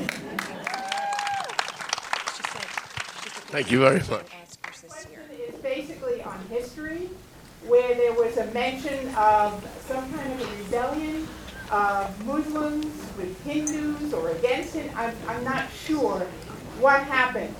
Thank 3.51 3.71
you 3.71 3.79
very 3.79 4.01
much. 4.01 4.09
question 4.89 5.21
is 5.49 5.55
basically 5.63 6.23
on 6.23 6.39
history, 6.51 7.09
where 7.67 7.95
there 7.95 8.13
was 8.13 8.37
a 8.37 8.47
mention 8.53 9.09
of 9.15 9.67
some 9.87 10.13
kind 10.13 10.33
of 10.33 10.41
a 10.43 10.63
rebellion 10.65 11.27
of 11.71 12.27
Muslims 12.27 12.87
with 13.17 13.43
Hindus 13.45 14.13
or 14.13 14.31
against 14.31 14.77
it. 14.77 14.95
I'm, 14.97 15.15
I'm 15.27 15.45
not 15.45 15.71
sure 15.73 16.21
what 16.81 17.03
happened. 17.03 17.55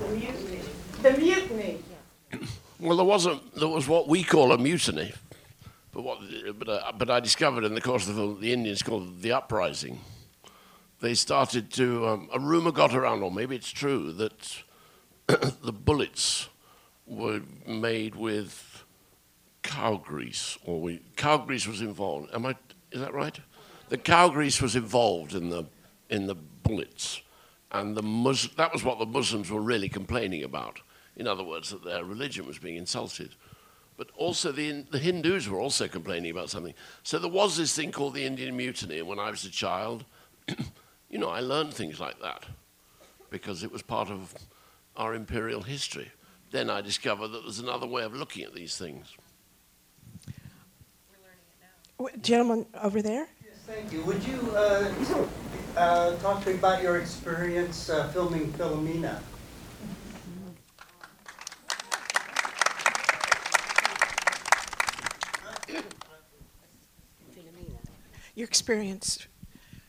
The 0.00 0.08
mutiny. 0.08 0.60
The 1.02 1.12
mutiny. 1.12 1.78
Well, 2.80 2.96
there 2.96 3.06
was 3.06 3.26
a, 3.26 3.40
there 3.56 3.68
was 3.68 3.86
what 3.86 4.08
we 4.08 4.24
call 4.24 4.52
a 4.52 4.58
mutiny, 4.58 5.12
but 5.92 6.02
what 6.02 6.18
but, 6.58 6.68
uh, 6.68 6.92
but 6.98 7.08
I 7.08 7.20
discovered 7.20 7.64
in 7.64 7.74
the 7.74 7.80
course 7.80 8.08
of 8.08 8.16
the 8.16 8.34
the 8.34 8.52
Indians 8.52 8.82
called 8.82 9.22
the 9.22 9.32
uprising. 9.32 10.00
They 11.00 11.14
started 11.14 11.70
to 11.74 12.08
um, 12.08 12.28
a 12.32 12.40
rumor 12.40 12.72
got 12.72 12.94
around, 12.94 13.22
or 13.22 13.30
maybe 13.30 13.54
it's 13.54 13.70
true 13.70 14.12
that 14.12 14.62
the 15.62 15.72
bullets 15.72 16.48
were 17.06 17.42
made 17.66 18.16
with 18.16 18.84
cow 19.62 19.96
grease, 19.96 20.58
or 20.64 20.80
we, 20.80 21.00
cow 21.16 21.38
grease 21.38 21.66
was 21.66 21.80
involved. 21.80 22.34
Am 22.34 22.46
I? 22.46 22.56
Is 22.94 23.00
that 23.00 23.12
right? 23.12 23.36
The 23.88 23.98
cow 23.98 24.28
grease 24.28 24.62
was 24.62 24.76
involved 24.76 25.34
in 25.34 25.50
the 25.50 25.66
in 26.08 26.28
the 26.28 26.36
bullets, 26.36 27.22
and 27.72 27.96
the 27.96 28.02
Mus- 28.02 28.48
that 28.56 28.72
was 28.72 28.84
what 28.84 29.00
the 29.00 29.06
Muslims 29.06 29.50
were 29.50 29.60
really 29.60 29.88
complaining 29.88 30.44
about. 30.44 30.80
In 31.16 31.26
other 31.26 31.42
words, 31.42 31.70
that 31.70 31.84
their 31.84 32.04
religion 32.04 32.46
was 32.46 32.58
being 32.58 32.76
insulted. 32.76 33.34
But 33.96 34.10
also 34.16 34.52
the, 34.52 34.84
the 34.90 34.98
Hindus 34.98 35.48
were 35.48 35.60
also 35.60 35.88
complaining 35.88 36.30
about 36.30 36.50
something. 36.50 36.74
So 37.02 37.18
there 37.18 37.30
was 37.30 37.56
this 37.56 37.74
thing 37.74 37.92
called 37.92 38.14
the 38.14 38.24
Indian 38.24 38.56
Mutiny, 38.56 39.00
and 39.00 39.08
when 39.08 39.18
I 39.18 39.30
was 39.30 39.44
a 39.44 39.50
child, 39.50 40.04
you 41.10 41.18
know, 41.18 41.28
I 41.28 41.40
learned 41.40 41.74
things 41.74 41.98
like 41.98 42.20
that 42.20 42.44
because 43.30 43.64
it 43.64 43.72
was 43.72 43.82
part 43.82 44.08
of 44.08 44.34
our 44.96 45.14
imperial 45.14 45.62
history. 45.62 46.12
Then 46.52 46.70
I 46.70 46.80
discovered 46.80 47.28
that 47.28 47.42
there's 47.42 47.58
another 47.58 47.86
way 47.86 48.04
of 48.04 48.14
looking 48.14 48.44
at 48.44 48.54
these 48.54 48.76
things. 48.76 49.16
W- 51.98 52.16
Gentleman 52.20 52.66
over 52.82 53.02
there? 53.02 53.28
Yes, 53.44 53.54
Thank 53.66 53.92
you. 53.92 54.02
Would 54.04 54.22
you 54.24 54.38
uh, 54.54 54.92
uh, 55.76 56.16
talk 56.16 56.42
to 56.44 56.50
me 56.50 56.54
about 56.56 56.82
your 56.82 56.98
experience 56.98 57.88
uh, 57.90 58.08
filming 58.08 58.52
Philomena? 58.52 59.18
Your 68.34 68.46
experience. 68.46 69.26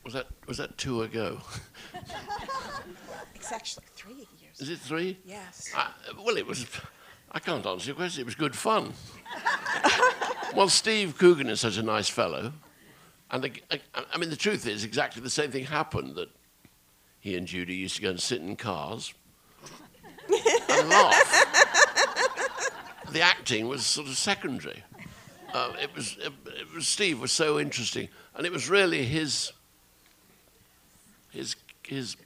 Was 0.04 0.14
that 0.14 0.26
was 0.46 0.56
that 0.58 0.76
two 0.78 1.02
ago? 1.02 1.40
It's 3.34 3.52
actually 3.52 3.84
three 3.94 4.26
years. 4.40 4.60
Is 4.60 4.70
it 4.70 4.80
three? 4.80 5.18
Yes. 5.24 5.70
I, 5.72 5.90
well, 6.20 6.36
it 6.36 6.44
was. 6.44 6.66
I 7.30 7.38
can't 7.38 7.64
answer 7.64 7.86
your 7.86 7.94
question. 7.94 8.22
It 8.22 8.24
was 8.24 8.34
good 8.34 8.56
fun. 8.56 8.92
well, 10.54 10.68
Steve 10.68 11.18
Coogan 11.18 11.48
is 11.48 11.60
such 11.60 11.76
a 11.76 11.82
nice 11.82 12.08
fellow, 12.08 12.52
and 13.30 13.44
the, 13.44 13.52
I, 13.70 13.80
I 14.12 14.18
mean, 14.18 14.30
the 14.30 14.36
truth 14.36 14.66
is 14.66 14.84
exactly 14.84 15.22
the 15.22 15.30
same 15.30 15.50
thing 15.50 15.64
happened. 15.64 16.16
That 16.16 16.28
he 17.20 17.36
and 17.36 17.46
Judi 17.46 17.76
used 17.76 17.96
to 17.96 18.02
go 18.02 18.10
and 18.10 18.20
sit 18.20 18.40
in 18.40 18.56
cars 18.56 19.12
and 20.68 20.88
laugh. 20.88 21.44
the 23.12 23.20
acting 23.20 23.68
was 23.68 23.84
sort 23.84 24.08
of 24.08 24.16
secondary. 24.16 24.82
uh, 25.54 25.72
it 25.80 25.94
was 25.94 26.16
it, 26.20 26.32
it 26.46 26.74
was 26.74 26.86
Steve 26.86 27.20
was 27.20 27.32
so 27.32 27.58
interesting, 27.58 28.08
and 28.34 28.46
it 28.46 28.52
was 28.52 28.68
really 28.68 29.04
his 29.04 29.52
his 31.30 31.56
his 31.82 32.16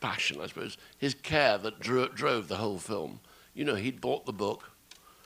passion, 0.00 0.40
I 0.40 0.46
suppose, 0.46 0.76
his 0.98 1.14
care 1.14 1.56
that 1.58 1.80
drew, 1.80 2.08
drove 2.08 2.48
the 2.48 2.56
whole 2.56 2.78
film. 2.78 3.20
You 3.54 3.64
know, 3.64 3.76
he'd 3.76 4.00
bought 4.00 4.26
the 4.26 4.32
book. 4.32 4.70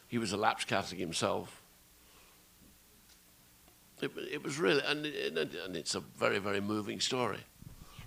He 0.08 0.18
was 0.18 0.32
a 0.32 0.36
lapsed 0.36 0.68
Catholic 0.68 1.00
himself. 1.00 1.62
It, 4.00 4.10
it 4.30 4.42
was 4.42 4.58
really, 4.58 4.82
and, 4.84 5.06
and 5.06 5.76
it's 5.76 5.94
a 5.94 6.00
very, 6.00 6.38
very 6.38 6.60
moving 6.60 7.00
story. 7.00 7.40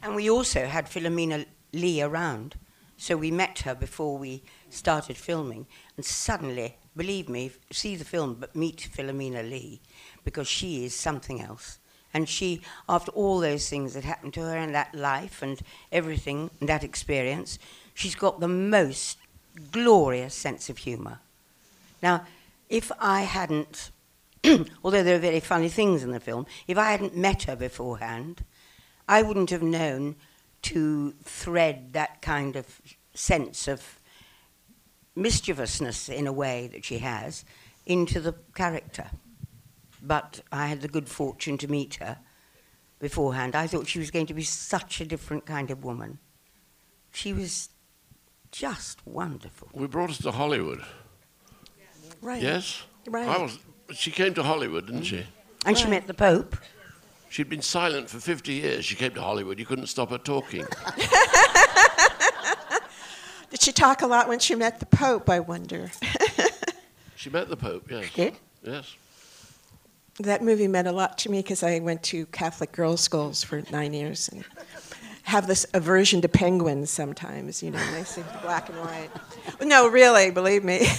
And 0.01 0.15
we 0.15 0.29
also 0.29 0.65
had 0.65 0.85
Philomena 0.85 1.45
Lee 1.73 2.01
around. 2.01 2.55
So 2.97 3.15
we 3.15 3.31
met 3.31 3.59
her 3.59 3.73
before 3.73 4.17
we 4.17 4.43
started 4.69 5.17
filming. 5.17 5.65
And 5.95 6.05
suddenly, 6.05 6.75
believe 6.95 7.29
me, 7.29 7.51
see 7.71 7.95
the 7.95 8.05
film, 8.05 8.35
but 8.39 8.55
meet 8.55 8.89
Philomena 8.93 9.41
Lee, 9.41 9.81
because 10.23 10.47
she 10.47 10.85
is 10.85 10.93
something 10.95 11.41
else. 11.41 11.79
And 12.13 12.27
she, 12.27 12.61
after 12.87 13.11
all 13.11 13.39
those 13.39 13.69
things 13.69 13.93
that 13.93 14.03
happened 14.03 14.33
to 14.33 14.41
her 14.41 14.57
in 14.57 14.71
that 14.73 14.93
life 14.93 15.41
and 15.41 15.59
everything, 15.91 16.49
and 16.59 16.67
that 16.67 16.83
experience, 16.83 17.59
she's 17.93 18.15
got 18.15 18.39
the 18.39 18.47
most 18.47 19.17
glorious 19.71 20.33
sense 20.33 20.69
of 20.69 20.79
humour. 20.79 21.19
Now, 22.01 22.25
if 22.69 22.91
I 22.99 23.21
hadn't, 23.21 23.91
although 24.83 25.03
there 25.03 25.15
are 25.15 25.19
very 25.19 25.39
funny 25.39 25.69
things 25.69 26.03
in 26.03 26.11
the 26.11 26.19
film, 26.19 26.45
if 26.67 26.77
I 26.77 26.91
hadn't 26.91 27.15
met 27.15 27.43
her 27.43 27.55
beforehand, 27.55 28.43
I 29.07 29.21
wouldn't 29.21 29.49
have 29.49 29.63
known 29.63 30.15
to 30.63 31.13
thread 31.23 31.93
that 31.93 32.21
kind 32.21 32.55
of 32.55 32.81
sense 33.13 33.67
of 33.67 33.99
mischievousness 35.15 36.09
in 36.09 36.27
a 36.27 36.33
way 36.33 36.69
that 36.71 36.85
she 36.85 36.99
has 36.99 37.43
into 37.85 38.19
the 38.19 38.35
character. 38.55 39.07
But 40.01 40.41
I 40.51 40.67
had 40.67 40.81
the 40.81 40.87
good 40.87 41.09
fortune 41.09 41.57
to 41.57 41.67
meet 41.67 41.95
her 41.95 42.19
beforehand. 42.99 43.55
I 43.55 43.67
thought 43.67 43.87
she 43.87 43.99
was 43.99 44.11
going 44.11 44.27
to 44.27 44.33
be 44.33 44.43
such 44.43 45.01
a 45.01 45.05
different 45.05 45.45
kind 45.45 45.71
of 45.71 45.83
woman. 45.83 46.19
She 47.11 47.33
was 47.33 47.69
just 48.51 49.05
wonderful. 49.05 49.69
We 49.73 49.87
brought 49.87 50.11
her 50.11 50.23
to 50.23 50.31
Hollywood. 50.31 50.83
Right. 52.21 52.41
Yes? 52.41 52.83
Right. 53.07 53.27
I 53.27 53.37
was, 53.37 53.57
she 53.93 54.11
came 54.11 54.33
to 54.35 54.43
Hollywood, 54.43 54.87
didn't 54.87 55.03
she? 55.03 55.25
And 55.65 55.77
she 55.77 55.87
met 55.87 56.07
the 56.07 56.13
Pope. 56.13 56.55
She'd 57.29 57.49
been 57.49 57.61
silent 57.61 58.09
for 58.09 58.19
50 58.19 58.53
years. 58.53 58.85
She 58.85 58.95
came 58.95 59.11
to 59.13 59.21
Hollywood. 59.21 59.59
You 59.59 59.65
couldn't 59.65 59.87
stop 59.87 60.09
her 60.09 60.17
talking. 60.17 60.65
Did 63.51 63.61
she 63.61 63.71
talk 63.71 64.01
a 64.01 64.07
lot 64.07 64.27
when 64.27 64.39
she 64.39 64.55
met 64.55 64.79
the 64.79 64.85
Pope, 64.87 65.29
I 65.29 65.39
wonder? 65.39 65.91
she 67.15 67.29
met 67.29 67.49
the 67.49 67.57
Pope, 67.57 67.89
yes. 67.89 68.11
Did? 68.13 68.33
Yes. 68.63 68.95
That 70.19 70.43
movie 70.43 70.67
meant 70.67 70.87
a 70.87 70.91
lot 70.91 71.17
to 71.19 71.31
me 71.31 71.39
because 71.39 71.63
I 71.63 71.79
went 71.79 72.03
to 72.03 72.25
Catholic 72.27 72.71
girls' 72.71 73.01
schools 73.01 73.43
for 73.43 73.63
nine 73.71 73.93
years 73.93 74.29
and 74.29 74.43
have 75.23 75.47
this 75.47 75.65
aversion 75.73 76.21
to 76.21 76.27
penguins 76.27 76.89
sometimes, 76.89 77.61
you 77.61 77.71
know, 77.71 77.91
they 77.93 78.03
seem 78.03 78.25
black 78.41 78.69
and 78.69 78.77
white. 78.79 79.09
No, 79.61 79.87
really, 79.87 80.31
believe 80.31 80.63
me. 80.63 80.79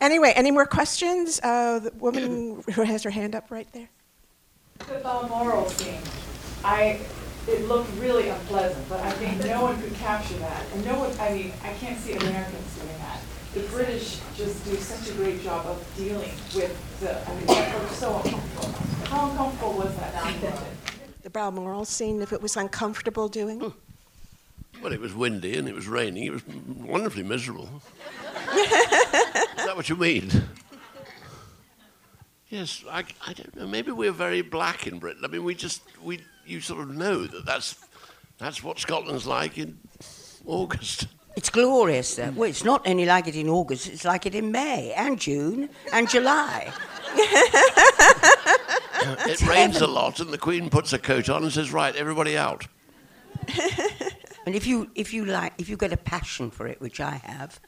anyway, 0.00 0.32
any 0.36 0.50
more 0.50 0.66
questions? 0.66 1.40
Uh, 1.42 1.78
the 1.78 1.92
woman 1.98 2.62
who 2.72 2.82
has 2.82 3.02
her 3.02 3.10
hand 3.10 3.34
up 3.34 3.50
right 3.50 3.70
there. 3.72 3.88
The 4.78 5.00
Balmoral 5.02 5.68
scene, 5.70 6.00
I, 6.64 7.00
it 7.48 7.66
looked 7.66 7.90
really 7.98 8.28
unpleasant, 8.28 8.88
but 8.88 9.00
I 9.00 9.10
think 9.12 9.44
no 9.44 9.62
one 9.62 9.80
could 9.80 9.94
capture 9.94 10.36
that. 10.38 10.64
And 10.74 10.84
no 10.84 10.98
one, 10.98 11.12
I 11.18 11.32
mean, 11.32 11.52
I 11.62 11.72
can't 11.74 11.98
see 11.98 12.12
Americans 12.12 12.74
doing 12.76 12.98
that. 12.98 13.20
The 13.54 13.60
British 13.68 14.18
just 14.36 14.64
do 14.64 14.76
such 14.76 15.10
a 15.10 15.14
great 15.14 15.42
job 15.42 15.66
of 15.66 15.84
dealing 15.96 16.30
with 16.54 17.00
the, 17.00 17.26
I 17.26 17.34
mean, 17.34 17.46
that 17.46 17.82
was 17.82 17.90
so 17.92 18.16
uncomfortable. 18.16 18.68
How 19.06 19.30
uncomfortable 19.30 19.72
was 19.72 19.96
that 19.96 20.12
documented? 20.12 20.76
The 21.22 21.30
Balmoral 21.30 21.84
scene, 21.86 22.20
if 22.20 22.32
it 22.32 22.42
was 22.42 22.56
uncomfortable 22.56 23.28
doing? 23.28 23.72
Well, 24.82 24.92
it 24.92 25.00
was 25.00 25.14
windy 25.14 25.56
and 25.56 25.68
it 25.68 25.74
was 25.74 25.88
raining. 25.88 26.24
It 26.24 26.32
was 26.32 26.42
wonderfully 26.46 27.22
miserable. 27.22 27.68
Is 29.16 29.64
that 29.66 29.76
what 29.76 29.88
you 29.88 29.96
mean? 29.96 30.30
Yes, 32.48 32.84
I, 32.88 33.04
I 33.26 33.32
don't 33.32 33.56
know. 33.56 33.66
Maybe 33.66 33.90
we're 33.90 34.12
very 34.12 34.40
black 34.40 34.86
in 34.86 34.98
Britain. 34.98 35.22
I 35.24 35.28
mean, 35.28 35.42
we 35.42 35.54
just 35.54 35.82
we 36.02 36.20
you 36.46 36.60
sort 36.60 36.82
of 36.82 36.94
know 36.94 37.26
that 37.26 37.44
that's 37.44 37.76
that's 38.38 38.62
what 38.62 38.78
Scotland's 38.78 39.26
like 39.26 39.58
in 39.58 39.78
August. 40.44 41.08
It's 41.36 41.50
glorious, 41.50 42.14
though. 42.14 42.30
Well, 42.34 42.48
it's 42.48 42.64
not 42.64 42.86
only 42.86 43.04
like 43.04 43.26
it 43.28 43.36
in 43.36 43.48
August, 43.48 43.88
it's 43.88 44.04
like 44.04 44.24
it 44.24 44.34
in 44.34 44.52
May 44.52 44.92
and 44.92 45.20
June 45.20 45.68
and 45.92 46.08
July. 46.08 46.72
it 49.26 49.42
rains 49.46 49.80
a 49.82 49.86
lot, 49.86 50.20
and 50.20 50.32
the 50.32 50.38
Queen 50.38 50.70
puts 50.70 50.94
a 50.94 50.98
coat 50.98 51.28
on 51.28 51.42
and 51.42 51.52
says, 51.52 51.72
"Right, 51.72 51.94
everybody 51.94 52.38
out." 52.38 52.66
and 54.46 54.54
if 54.54 54.66
you 54.66 54.90
if 54.94 55.12
you 55.12 55.26
like 55.26 55.52
if 55.58 55.68
you 55.68 55.76
get 55.76 55.92
a 55.92 55.96
passion 55.96 56.50
for 56.50 56.66
it, 56.66 56.80
which 56.80 57.00
I 57.00 57.20
have, 57.24 57.60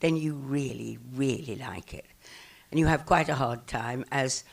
then 0.00 0.16
you 0.16 0.34
really 0.34 0.98
really 1.14 1.56
like 1.56 1.94
it, 1.94 2.06
and 2.70 2.80
you 2.80 2.86
have 2.86 3.06
quite 3.06 3.28
a 3.28 3.34
hard 3.34 3.66
time 3.66 4.04
as. 4.10 4.44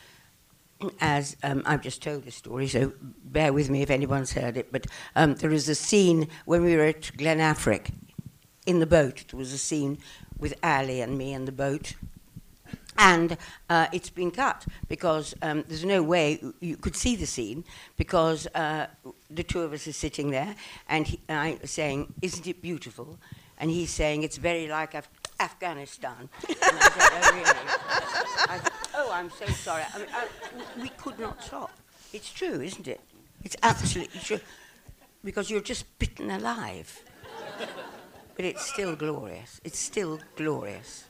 As 1.02 1.36
um, 1.42 1.64
I've 1.66 1.82
just 1.82 2.04
told 2.04 2.24
the 2.26 2.30
story, 2.30 2.68
so 2.68 2.94
bear 3.02 3.52
with 3.52 3.68
me 3.68 3.82
if 3.82 3.90
anyone's 3.90 4.34
heard 4.34 4.58
it. 4.58 4.72
But 4.72 4.86
um, 5.16 5.34
there 5.34 5.52
is 5.52 5.68
a 5.68 5.74
scene 5.74 6.28
when 6.46 6.64
we 6.64 6.76
were 6.76 6.84
at 6.84 7.18
Glen 7.18 7.40
Glenafric 7.40 7.90
in 8.68 8.80
the 8.80 8.86
boat. 8.86 9.24
There 9.32 9.40
was 9.40 9.54
a 9.54 9.58
scene 9.58 9.98
with 10.38 10.54
Ali 10.62 11.02
and 11.02 11.18
me 11.18 11.34
in 11.34 11.46
the 11.46 11.52
boat, 11.52 11.96
and 12.98 13.38
uh, 13.70 13.88
it's 13.92 14.10
been 14.10 14.32
cut 14.32 14.66
because 14.88 15.34
um, 15.42 15.64
there's 15.68 15.86
no 15.86 16.04
way 16.04 16.40
you 16.60 16.78
could 16.78 16.96
see 16.96 17.16
the 17.16 17.26
scene 17.26 17.64
because 17.96 18.48
uh, 18.54 18.88
the 19.30 19.44
two 19.44 19.62
of 19.62 19.74
us 19.74 19.88
are 19.88 19.94
sitting 19.94 20.32
there 20.32 20.56
and, 20.88 21.08
he, 21.08 21.20
I 21.30 21.58
saying, 21.64 22.14
"Isn't 22.22 22.48
it 22.48 22.62
beautiful?" 22.62 23.18
And 23.60 23.70
he's 23.72 23.90
saying, 23.92 24.24
"It's 24.24 24.38
very 24.38 24.68
like 24.68 24.94
Af- 24.94 25.10
Afghanistan." 25.40 26.30
and 26.48 26.58
I 26.62 26.90
said, 26.90 27.12
"Oh 27.14 27.32
really?" 27.34 27.68
I, 28.50 28.60
oh, 28.96 29.12
I'm 29.12 29.30
so 29.30 29.46
sorry. 29.48 29.84
I 29.94 29.98
mean, 29.98 30.08
I, 30.14 30.28
we 30.82 30.90
could 30.90 31.20
not 31.20 31.44
stop. 31.44 31.72
It's 32.14 32.32
true, 32.32 32.62
isn't 32.62 32.88
it? 32.88 33.02
It's 33.44 33.56
absolutely 33.64 34.20
true 34.20 34.40
because 35.24 35.50
you're 35.50 35.62
just 35.62 35.86
bitten 36.00 36.32
alive. 36.32 37.02
But 38.36 38.46
it's 38.46 38.66
still 38.66 38.96
glorious. 38.96 39.60
It's 39.64 39.80
still 39.80 40.20
glorious. 40.36 41.06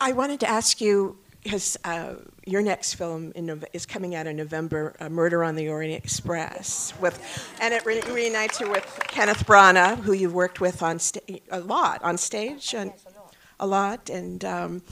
I 0.00 0.12
wanted 0.12 0.40
to 0.40 0.48
ask 0.48 0.80
you, 0.80 1.16
because 1.42 1.76
uh, 1.84 2.14
your 2.46 2.62
next 2.62 2.94
film 2.94 3.32
Nove- 3.32 3.64
is 3.72 3.84
coming 3.86 4.14
out 4.14 4.26
in 4.26 4.36
November, 4.36 4.94
uh, 5.00 5.08
Murder 5.08 5.42
on 5.42 5.56
the 5.56 5.68
Orient 5.68 6.02
Express, 6.04 6.94
with, 7.00 7.18
and 7.60 7.74
it 7.74 7.84
re- 7.84 8.00
reunites 8.02 8.60
you 8.60 8.70
with 8.70 8.84
Kenneth 9.08 9.44
Branagh, 9.46 9.98
who 9.98 10.12
you've 10.12 10.34
worked 10.34 10.60
with 10.60 10.82
on 10.82 10.98
sta- 10.98 11.40
a 11.50 11.60
lot 11.60 12.02
on 12.02 12.16
stage, 12.16 12.74
and 12.74 12.90
yes, 12.90 13.04
a 13.06 13.18
lot. 13.18 13.34
a 13.60 13.66
lot, 13.66 14.10
and 14.10 14.44
um, 14.44 14.82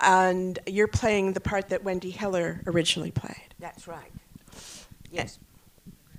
and 0.00 0.58
you're 0.66 0.88
playing 0.88 1.32
the 1.32 1.40
part 1.40 1.68
that 1.70 1.82
Wendy 1.82 2.10
Hiller 2.10 2.60
originally 2.66 3.10
played. 3.10 3.54
That's 3.58 3.88
right. 3.88 4.12
Yes. 5.10 5.38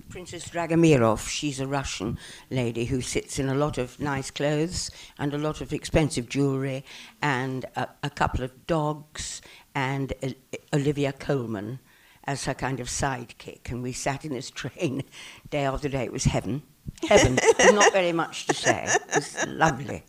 Princess 0.08 0.48
Dragomiroff, 0.48 1.28
she's 1.28 1.60
a 1.60 1.66
Russian 1.66 2.18
lady 2.50 2.86
who 2.86 3.02
sits 3.02 3.38
in 3.38 3.50
a 3.50 3.54
lot 3.54 3.76
of 3.76 4.00
nice 4.00 4.30
clothes 4.30 4.90
and 5.18 5.34
a 5.34 5.38
lot 5.38 5.60
of 5.60 5.72
expensive 5.74 6.30
jewelry 6.30 6.82
and 7.20 7.66
a, 7.76 7.88
a 8.02 8.08
couple 8.08 8.42
of 8.42 8.66
dogs 8.66 9.42
and 9.78 10.12
uh, 10.22 10.28
Olivia 10.74 11.12
Colman 11.12 11.78
as 12.24 12.44
her 12.46 12.54
kind 12.54 12.80
of 12.80 12.88
sidekick. 12.88 13.70
And 13.70 13.82
we 13.82 13.92
sat 13.92 14.24
in 14.24 14.32
this 14.32 14.50
train 14.62 15.02
day 15.50 15.64
after 15.64 15.88
day. 15.88 16.04
It 16.04 16.12
was 16.12 16.24
heaven. 16.24 16.62
Heaven. 17.08 17.38
Not 17.74 17.92
very 17.92 18.12
much 18.12 18.46
to 18.46 18.54
say. 18.54 18.86
It 18.88 19.14
was 19.14 19.46
lovely. 19.46 20.02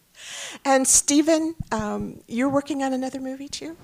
And 0.66 0.88
Stephen, 0.88 1.56
um, 1.72 2.22
you're 2.28 2.50
working 2.50 2.84
on 2.84 2.94
another 2.94 3.20
movie 3.20 3.48
too. 3.48 3.78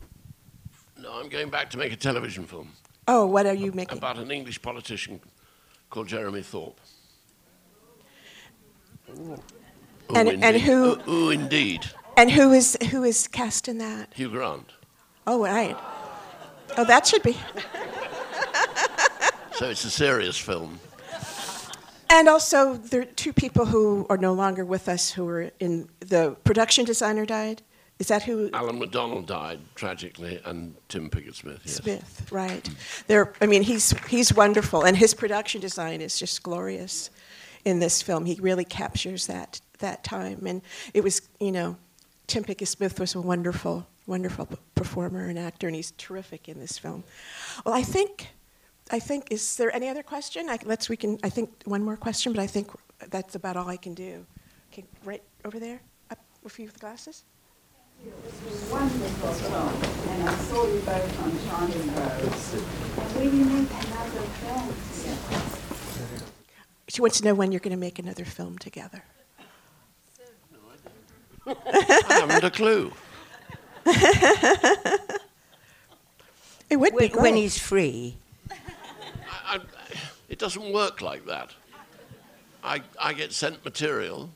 No, 0.97 1.11
I'm 1.19 1.29
going 1.29 1.49
back 1.49 1.69
to 1.71 1.77
make 1.77 1.91
a 1.93 1.95
television 1.95 2.45
film 2.45 2.69
Oh, 3.07 3.25
what 3.27 3.45
are 3.45 3.53
you 3.53 3.71
making? 3.71 3.97
about 3.99 4.17
an 4.17 4.31
English 4.31 4.59
politician 4.61 5.19
called 5.91 6.07
Jeremy 6.07 6.41
Thorpe. 6.41 6.79
Ooh, 9.11 9.37
And- 10.15 10.29
and 10.29 10.43
indeed. 10.43 10.61
who- 10.61 10.99
Ooh, 11.07 11.09
ooh, 11.13 11.29
indeed. 11.29 11.81
And 12.17 12.31
who 12.31 12.51
is 12.53 12.77
who 12.91 13.03
is 13.03 13.27
cast 13.27 13.67
in 13.67 13.77
that? 13.77 14.13
Hugh 14.15 14.29
Grant. 14.29 14.71
Oh, 15.27 15.43
right. 15.43 15.77
Oh, 16.77 16.85
that 16.85 17.07
should 17.07 17.23
be. 17.23 17.37
So 19.55 19.69
it's 19.69 19.85
a 19.85 19.89
serious 19.89 20.37
film. 20.37 20.81
And 22.09 22.27
also, 22.27 22.73
there 22.73 23.01
are 23.01 23.05
two 23.05 23.31
people 23.31 23.65
who 23.65 24.05
are 24.09 24.17
no 24.17 24.33
longer 24.33 24.65
with 24.65 24.89
us 24.89 25.11
who 25.11 25.23
were 25.23 25.51
in 25.61 25.87
the 26.01 26.35
production 26.43 26.83
designer 26.83 27.25
died. 27.25 27.61
Is 27.97 28.09
that 28.09 28.23
who? 28.23 28.49
Alan 28.51 28.79
MacDonald 28.79 29.27
died 29.27 29.61
tragically, 29.75 30.41
and 30.43 30.75
Tim 30.89 31.09
Pigott-Smith. 31.09 31.61
Yes. 31.63 31.75
Smith, 31.75 32.27
right? 32.31 32.69
There. 33.07 33.31
I 33.39 33.45
mean, 33.45 33.63
he's 33.63 33.91
he's 34.09 34.33
wonderful, 34.33 34.83
and 34.83 34.97
his 34.97 35.13
production 35.13 35.61
design 35.61 36.01
is 36.01 36.19
just 36.19 36.43
glorious 36.43 37.09
in 37.63 37.79
this 37.79 38.01
film. 38.01 38.25
He 38.25 38.37
really 38.41 38.65
captures 38.65 39.27
that 39.27 39.61
that 39.79 40.03
time, 40.03 40.45
and 40.45 40.61
it 40.93 41.01
was 41.01 41.21
you 41.39 41.53
know, 41.53 41.77
Tim 42.27 42.43
Pigott-Smith 42.43 42.99
was 42.99 43.15
a 43.15 43.21
wonderful 43.21 43.87
wonderful 44.07 44.47
performer 44.75 45.25
and 45.25 45.37
actor, 45.39 45.67
and 45.67 45.75
he's 45.75 45.91
terrific 45.91 46.47
in 46.47 46.59
this 46.59 46.77
film. 46.77 47.03
Well, 47.65 47.73
I 47.73 47.81
think, 47.81 48.29
I 48.91 48.99
think, 48.99 49.31
is 49.31 49.55
there 49.57 49.73
any 49.75 49.89
other 49.89 50.03
question? 50.03 50.49
I, 50.49 50.59
let's, 50.63 50.89
we 50.89 50.97
can, 50.97 51.17
I 51.23 51.29
think, 51.29 51.49
one 51.65 51.83
more 51.83 51.97
question, 51.97 52.33
but 52.33 52.41
I 52.41 52.47
think 52.47 52.69
that's 53.09 53.35
about 53.35 53.57
all 53.57 53.67
I 53.67 53.77
can 53.77 53.93
do. 53.93 54.25
Okay, 54.71 54.85
right 55.03 55.23
over 55.43 55.59
there, 55.59 55.81
up 56.11 56.19
with 56.43 56.59
you 56.59 56.65
with 56.65 56.73
the 56.75 56.79
glasses. 56.79 57.23
and 58.03 58.13
I 60.29 60.35
saw 60.35 60.67
you 60.67 60.79
both 60.81 61.19
on 61.23 61.31
Rose. 61.95 62.63
She 66.87 67.01
wants 67.01 67.17
to 67.19 67.25
know 67.25 67.33
when 67.33 67.51
you're 67.51 67.59
going 67.59 67.71
to 67.71 67.77
make 67.77 67.97
another 67.99 68.25
film 68.25 68.57
together. 68.57 69.03
I 71.47 72.05
haven't 72.09 72.43
a 72.43 72.51
clue. 72.51 72.91
It 76.67 76.77
would 76.77 76.97
be 76.97 77.07
When, 77.09 77.21
when 77.21 77.35
he's 77.35 77.59
free. 77.59 78.15
I, 78.49 78.55
I, 79.57 79.59
it 80.29 80.39
doesn't 80.39 80.73
work 80.73 80.99
like 80.99 81.25
that. 81.27 81.51
I, 82.63 82.81
I 82.99 83.13
get 83.13 83.31
sent 83.33 83.63
material. 83.63 84.31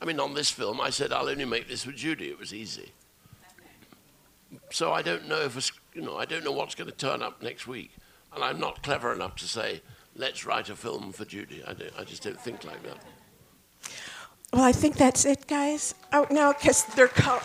I 0.00 0.04
mean, 0.04 0.18
on 0.18 0.34
this 0.34 0.50
film, 0.50 0.80
I 0.80 0.90
said 0.90 1.12
I'll 1.12 1.28
only 1.28 1.44
make 1.44 1.68
this 1.68 1.86
with 1.86 1.96
Judi. 1.96 2.22
It 2.30 2.38
was 2.38 2.52
easy. 2.52 2.90
So 4.70 4.92
I 4.92 5.02
don't 5.02 5.28
know 5.28 5.40
if 5.42 5.54
a, 5.54 5.58
s- 5.58 5.70
you 5.94 6.02
know 6.02 6.16
I 6.16 6.24
don't 6.24 6.42
know 6.44 6.50
what's 6.52 6.74
going 6.74 6.90
to 6.90 6.96
turn 6.96 7.22
up 7.22 7.42
next 7.42 7.66
week, 7.68 7.92
and 8.34 8.42
I'm 8.42 8.58
not 8.58 8.82
clever 8.82 9.12
enough 9.12 9.36
to 9.36 9.44
say 9.46 9.80
let's 10.16 10.44
write 10.44 10.68
a 10.70 10.74
film 10.76 11.12
for 11.12 11.24
Judi. 11.24 11.62
I, 11.68 11.74
don't, 11.74 11.92
I 11.96 12.02
just 12.04 12.22
don't 12.24 12.40
think 12.40 12.64
like 12.64 12.82
that. 12.82 12.96
Well, 14.52 14.62
I 14.62 14.72
think 14.72 14.96
that's 14.96 15.24
it, 15.24 15.46
guys. 15.46 15.94
Oh 16.12 16.26
no, 16.30 16.52
because 16.52 16.84
they're 16.96 17.08
co- 17.08 17.40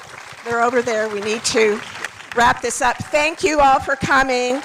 they're 0.46 0.62
over 0.62 0.82
there. 0.82 1.10
We 1.10 1.22
need 1.22 1.44
to 1.46 1.80
wrap 2.36 2.62
this 2.62 2.82
up. 2.82 2.98
Thank 2.98 3.44
you 3.44 3.60
all 3.60 3.80
for 3.80 3.96
coming. 3.96 4.62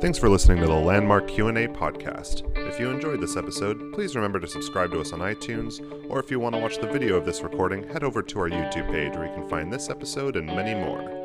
Thanks 0.00 0.16
for 0.18 0.30
listening 0.30 0.60
to 0.60 0.66
the 0.66 0.72
Landmark 0.72 1.28
Q&A 1.28 1.68
podcast. 1.68 2.42
If 2.56 2.80
you 2.80 2.88
enjoyed 2.88 3.20
this 3.20 3.36
episode, 3.36 3.92
please 3.92 4.16
remember 4.16 4.40
to 4.40 4.46
subscribe 4.48 4.92
to 4.92 5.00
us 5.00 5.12
on 5.12 5.18
iTunes, 5.18 5.78
or 6.08 6.18
if 6.18 6.30
you 6.30 6.40
want 6.40 6.54
to 6.54 6.60
watch 6.60 6.78
the 6.78 6.86
video 6.86 7.16
of 7.16 7.26
this 7.26 7.42
recording, 7.42 7.86
head 7.86 8.02
over 8.02 8.22
to 8.22 8.38
our 8.40 8.48
YouTube 8.48 8.90
page 8.90 9.14
where 9.14 9.26
you 9.26 9.34
can 9.34 9.46
find 9.50 9.70
this 9.70 9.90
episode 9.90 10.36
and 10.36 10.46
many 10.46 10.74
more. 10.74 11.19